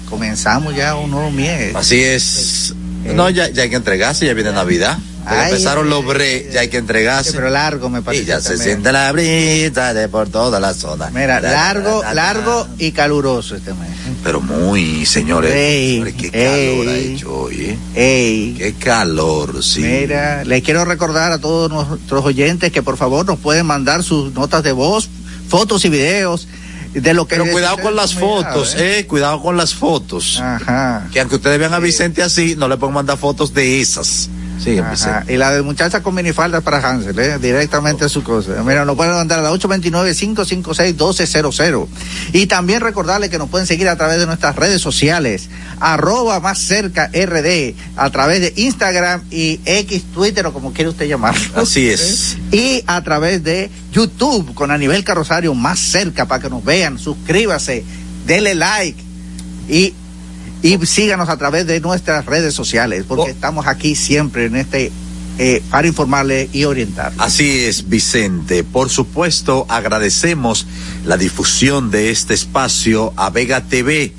comenzamos 0.10 0.76
ya 0.76 0.96
un 0.96 1.12
nuevo 1.12 1.32
mes. 1.32 1.76
Así 1.76 2.02
es. 2.02 2.74
No, 3.06 3.30
ya, 3.30 3.50
ya 3.50 3.64
hay 3.64 3.70
que 3.70 3.76
entregarse, 3.76 4.26
ya 4.26 4.34
viene 4.34 4.52
Navidad. 4.52 4.98
Ay, 5.26 5.52
empezaron 5.52 5.90
los 5.90 6.06
bre, 6.06 6.50
ya 6.52 6.62
hay 6.62 6.70
que 6.70 6.78
entregarse. 6.78 7.34
pero 7.34 7.50
largo 7.50 7.90
me 7.90 8.02
parece. 8.02 8.24
Y 8.24 8.26
ya 8.26 8.42
se 8.42 8.58
siente 8.58 8.92
la 8.92 9.12
brisa 9.12 9.94
de 9.94 10.10
por 10.10 10.30
toda 10.30 10.60
la 10.60 10.74
zona. 10.74 11.10
Mira, 11.12 11.40
largo, 11.40 12.04
largo 12.14 12.68
y 12.78 12.92
caluroso 12.92 13.56
este 13.56 13.74
mes. 13.74 13.90
Pero 14.24 14.42
muy, 14.42 15.06
señores. 15.06 15.54
Ey, 15.54 15.94
señores, 15.94 16.14
qué 16.16 16.32
calor 16.32 16.88
ha 16.88 16.98
hecho 16.98 17.34
hoy, 17.34 17.56
¿eh? 17.62 17.78
Ey. 17.96 18.56
Qué 18.58 18.74
calor, 18.74 19.64
sí. 19.64 19.82
Mira, 19.82 20.44
les 20.44 20.64
quiero 20.64 20.86
recordar 20.86 21.32
a 21.32 21.40
todos 21.40 21.72
nuestros 21.72 22.26
oyentes 22.26 22.72
que 22.72 22.84
por 22.84 22.98
favor 22.98 23.26
nos 23.26 23.40
pueden 23.40 23.66
mandar 23.66 24.04
sus 24.04 24.34
notas 24.34 24.64
de 24.64 24.72
voz, 24.72 25.10
fotos 25.48 25.86
y 25.86 25.90
videos 25.90 26.48
de 26.94 27.14
lo 27.14 27.26
que 27.26 27.38
Pero 27.38 27.52
cuidado 27.52 27.78
con 27.78 27.96
las 27.96 28.14
fotos, 28.14 28.76
eh. 28.78 29.06
Cuidado 29.08 29.42
con 29.42 29.56
las 29.58 29.74
fotos. 29.74 30.40
Ajá. 30.42 31.08
Que 31.12 31.20
aunque 31.22 31.38
ustedes 31.38 31.58
vean 31.58 31.74
a 31.74 31.80
Vicente 31.80 32.22
así, 32.22 32.56
no 32.58 32.68
le 32.68 32.78
pueden 32.78 32.94
mandar 32.94 33.18
fotos 33.18 33.54
de 33.54 33.82
esas. 33.82 34.30
Sí, 34.64 34.78
Ajá. 34.78 35.26
Y 35.28 35.38
la 35.38 35.52
de 35.52 35.64
muchacha 35.64 36.04
con 36.04 36.14
minifaldas 36.14 36.62
para 36.62 36.78
Hansel, 36.78 37.18
¿eh? 37.18 37.40
directamente 37.40 38.06
a 38.06 38.10
su 38.10 38.24
cosa. 38.24 38.62
Mira, 38.64 38.86
nos 38.86 38.96
pueden 38.96 39.14
mandar 39.14 39.40
a 39.40 39.42
la 39.42 39.52
829-556-1200. 39.54 41.88
Y 42.34 42.46
también 42.46 42.82
recordarles 42.82 43.32
que 43.32 43.40
nos 43.40 43.50
pueden 43.50 43.66
seguir 43.66 43.90
a 43.90 43.96
través 43.96 44.20
de 44.20 44.28
nuestras 44.28 44.56
redes 44.56 44.80
sociales, 44.80 45.50
arroba 45.80 46.40
más 46.40 46.60
cerca 46.60 47.08
RD, 47.08 47.74
a 47.96 48.12
través 48.12 48.42
de 48.42 48.54
Instagram 48.56 49.24
y 49.32 49.60
X, 49.66 50.04
Twitter 50.14 50.46
o 50.46 50.54
como 50.54 50.74
quiera 50.74 50.92
usted 50.92 51.08
llamarlo. 51.08 51.62
Así 51.62 51.90
es. 51.90 52.38
Y 52.52 52.84
a 52.86 53.02
través 53.02 53.42
de 53.44 53.72
YouTube 53.94 54.54
con 54.54 54.72
Anibel 54.72 55.06
Carrosario 55.06 55.54
más 55.54 55.80
cerca 55.80 56.26
para 56.26 56.42
que 56.42 56.50
nos 56.50 56.66
vean, 56.66 57.00
suscríbase, 57.00 57.86
dele 58.26 58.56
like 58.56 59.02
y 59.70 59.94
y 60.62 60.78
síganos 60.86 61.30
a 61.30 61.38
través 61.38 61.66
de 61.68 61.80
nuestras 61.80 62.26
redes 62.26 62.54
sociales, 62.54 63.06
porque 63.08 63.32
estamos 63.32 63.68
aquí 63.68 63.96
siempre 63.96 64.46
en 64.46 64.56
este 64.56 64.92
eh, 65.38 65.64
para 65.72 65.88
informarle 65.88 66.50
y 66.54 66.66
orientar. 66.66 67.14
Así 67.18 67.62
es, 67.62 67.90
Vicente. 67.90 68.64
Por 68.64 68.90
supuesto, 68.90 69.66
agradecemos 69.70 70.68
la 71.06 71.18
difusión 71.18 71.90
de 71.90 72.12
este 72.12 72.34
espacio 72.34 73.14
a 73.16 73.30
Vega 73.30 73.62
TV 73.62 74.14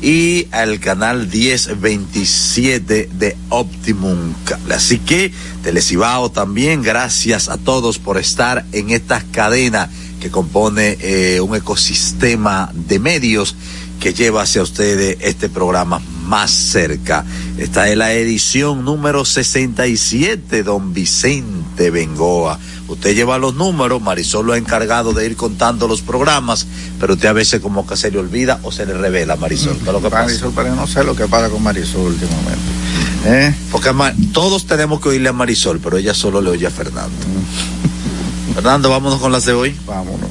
y 0.00 0.46
al 0.52 0.78
canal 0.78 1.26
1027 1.26 3.10
de 3.12 3.36
Optimum. 3.48 4.34
Así 4.70 4.98
que, 5.00 5.32
Telecibao 5.64 6.30
también, 6.30 6.82
gracias 6.82 7.48
a 7.48 7.56
todos 7.56 7.98
por 7.98 8.18
estar 8.18 8.64
en 8.70 8.90
esta 8.90 9.24
cadena 9.32 9.90
que 10.20 10.30
compone 10.30 10.96
eh, 11.00 11.40
un 11.40 11.56
ecosistema 11.56 12.70
de 12.74 12.98
medios 12.98 13.56
que 13.98 14.14
lleva 14.14 14.42
hacia 14.42 14.62
ustedes 14.62 15.18
este 15.20 15.48
programa 15.48 16.00
más 16.24 16.50
cerca. 16.50 17.24
Esta 17.56 17.88
es 17.88 17.96
la 17.96 18.12
edición 18.12 18.84
número 18.84 19.24
67, 19.24 20.62
don 20.62 20.92
Vicente 20.92 21.90
Bengoa. 21.90 22.58
Usted 22.86 23.14
lleva 23.14 23.38
los 23.38 23.54
números, 23.54 24.00
Marisol 24.00 24.46
lo 24.46 24.52
ha 24.54 24.58
encargado 24.58 25.12
de 25.12 25.26
ir 25.26 25.36
contando 25.36 25.86
los 25.86 26.00
programas, 26.00 26.66
pero 26.98 27.14
usted 27.14 27.28
a 27.28 27.32
veces 27.32 27.60
como 27.60 27.86
que 27.86 27.96
se 27.96 28.10
le 28.10 28.18
olvida 28.18 28.60
o 28.62 28.72
se 28.72 28.86
le 28.86 28.94
revela, 28.94 29.36
Marisol. 29.36 29.76
¿Qué 29.76 29.86
es 29.86 29.92
lo 29.92 30.00
que 30.00 30.08
pasa? 30.08 30.24
Marisol, 30.24 30.52
pero 30.54 30.74
no 30.74 30.86
sé 30.86 31.04
lo 31.04 31.14
que 31.14 31.26
pasa 31.26 31.50
con 31.50 31.62
Marisol 31.62 32.12
últimamente. 32.12 32.78
¿Eh? 33.26 33.54
Porque 33.70 33.90
todos 34.32 34.66
tenemos 34.66 35.00
que 35.00 35.10
oírle 35.10 35.28
a 35.28 35.32
Marisol, 35.32 35.80
pero 35.80 35.98
ella 35.98 36.14
solo 36.14 36.40
le 36.40 36.50
oye 36.50 36.66
a 36.66 36.70
Fernando. 36.70 37.16
Fernando, 38.54 38.90
vámonos 38.90 39.20
con 39.20 39.32
las 39.32 39.44
de 39.44 39.52
hoy. 39.52 39.76
Vámonos. 39.86 40.30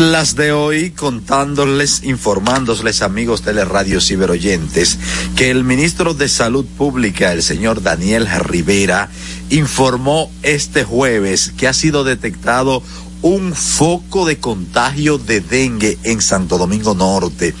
Las 0.00 0.34
de 0.34 0.50
hoy 0.50 0.90
contándoles, 0.90 2.02
informándoles 2.02 3.00
amigos 3.00 3.44
de 3.44 3.52
la 3.52 3.64
radio 3.64 4.00
ciberoyentes 4.00 4.98
que 5.36 5.52
el 5.52 5.62
ministro 5.62 6.14
de 6.14 6.28
Salud 6.28 6.66
Pública, 6.66 7.32
el 7.32 7.44
señor 7.44 7.80
Daniel 7.80 8.26
Rivera, 8.40 9.08
informó 9.50 10.32
este 10.42 10.82
jueves 10.82 11.52
que 11.56 11.68
ha 11.68 11.72
sido 11.72 12.02
detectado 12.02 12.82
un 13.22 13.54
foco 13.54 14.26
de 14.26 14.40
contagio 14.40 15.18
de 15.18 15.40
dengue 15.40 15.96
en 16.02 16.20
Santo 16.20 16.58
Domingo 16.58 16.96
Norte. 16.96 17.54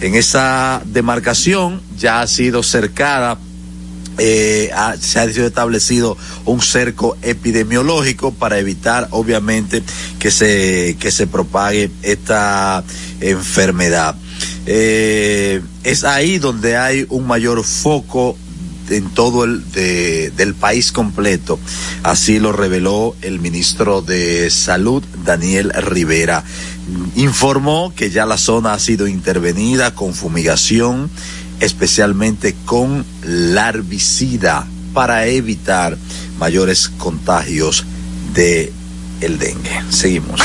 En 0.00 0.14
esa 0.14 0.82
demarcación 0.86 1.82
ya 1.98 2.20
ha 2.20 2.28
sido 2.28 2.62
cercada 2.62 3.36
eh, 4.18 4.70
se 5.00 5.18
ha 5.20 5.32
sido 5.32 5.46
establecido 5.46 6.16
un 6.44 6.60
cerco 6.60 7.16
epidemiológico 7.22 8.32
para 8.32 8.58
evitar 8.58 9.08
obviamente 9.10 9.82
que 10.18 10.30
se 10.30 10.96
que 10.98 11.10
se 11.10 11.26
propague 11.26 11.90
esta 12.02 12.84
enfermedad. 13.20 14.14
Eh, 14.66 15.62
es 15.84 16.04
ahí 16.04 16.38
donde 16.38 16.76
hay 16.76 17.06
un 17.08 17.26
mayor 17.26 17.64
foco 17.64 18.36
en 18.90 19.08
todo 19.10 19.44
el 19.44 19.70
de- 19.70 20.32
del 20.36 20.54
país 20.54 20.90
completo. 20.92 21.58
Así 22.02 22.38
lo 22.40 22.52
reveló 22.52 23.14
el 23.22 23.38
ministro 23.38 24.02
de 24.02 24.50
salud 24.50 25.02
Daniel 25.24 25.72
Rivera. 25.74 26.44
Informó 27.14 27.92
que 27.94 28.10
ya 28.10 28.26
la 28.26 28.36
zona 28.36 28.72
ha 28.72 28.78
sido 28.80 29.06
intervenida 29.06 29.94
con 29.94 30.12
fumigación 30.12 31.08
especialmente 31.60 32.54
con 32.64 33.04
larvicida 33.22 34.66
para 34.92 35.26
evitar 35.26 35.96
mayores 36.38 36.88
contagios 36.88 37.84
de 38.34 38.72
el 39.20 39.38
dengue. 39.38 39.82
Seguimos. 39.90 40.40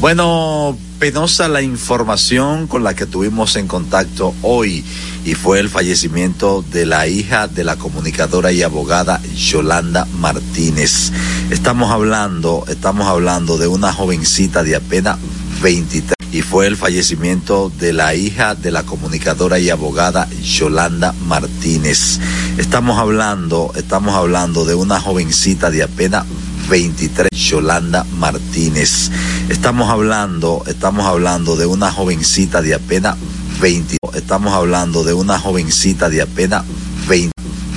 Bueno, 0.00 0.76
penosa 0.98 1.48
la 1.48 1.62
información 1.62 2.66
con 2.66 2.84
la 2.84 2.94
que 2.94 3.06
tuvimos 3.06 3.56
en 3.56 3.66
contacto 3.66 4.34
hoy 4.42 4.84
y 5.24 5.34
fue 5.34 5.60
el 5.60 5.70
fallecimiento 5.70 6.62
de 6.70 6.84
la 6.84 7.06
hija 7.06 7.48
de 7.48 7.64
la 7.64 7.76
comunicadora 7.76 8.52
y 8.52 8.62
abogada 8.62 9.22
Yolanda 9.34 10.06
Martínez. 10.18 11.10
Estamos 11.50 11.90
hablando, 11.90 12.64
estamos 12.68 13.06
hablando 13.06 13.56
de 13.56 13.66
una 13.66 13.92
jovencita 13.92 14.62
de 14.62 14.76
apenas 14.76 15.18
23 15.62 16.23
y 16.34 16.42
fue 16.42 16.66
el 16.66 16.76
fallecimiento 16.76 17.70
de 17.78 17.92
la 17.92 18.16
hija 18.16 18.56
de 18.56 18.72
la 18.72 18.82
comunicadora 18.82 19.60
y 19.60 19.70
abogada 19.70 20.28
Yolanda 20.42 21.14
Martínez. 21.28 22.18
Estamos 22.58 22.98
hablando, 22.98 23.70
estamos 23.76 24.16
hablando 24.16 24.64
de 24.64 24.74
una 24.74 25.00
jovencita 25.00 25.70
de 25.70 25.84
apenas 25.84 26.26
23, 26.68 27.30
Yolanda 27.30 28.04
Martínez. 28.18 29.12
Estamos 29.48 29.88
hablando, 29.88 30.64
estamos 30.66 31.06
hablando 31.06 31.54
de 31.54 31.66
una 31.66 31.92
jovencita 31.92 32.62
de 32.62 32.74
apenas 32.74 33.16
20, 33.60 33.96
estamos 34.14 34.52
hablando 34.54 35.04
de 35.04 35.14
una 35.14 35.38
jovencita 35.38 36.08
de 36.08 36.22
apenas 36.22 36.64
20, 37.06 37.30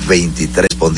23, 0.08 0.66
respondí 0.68 0.96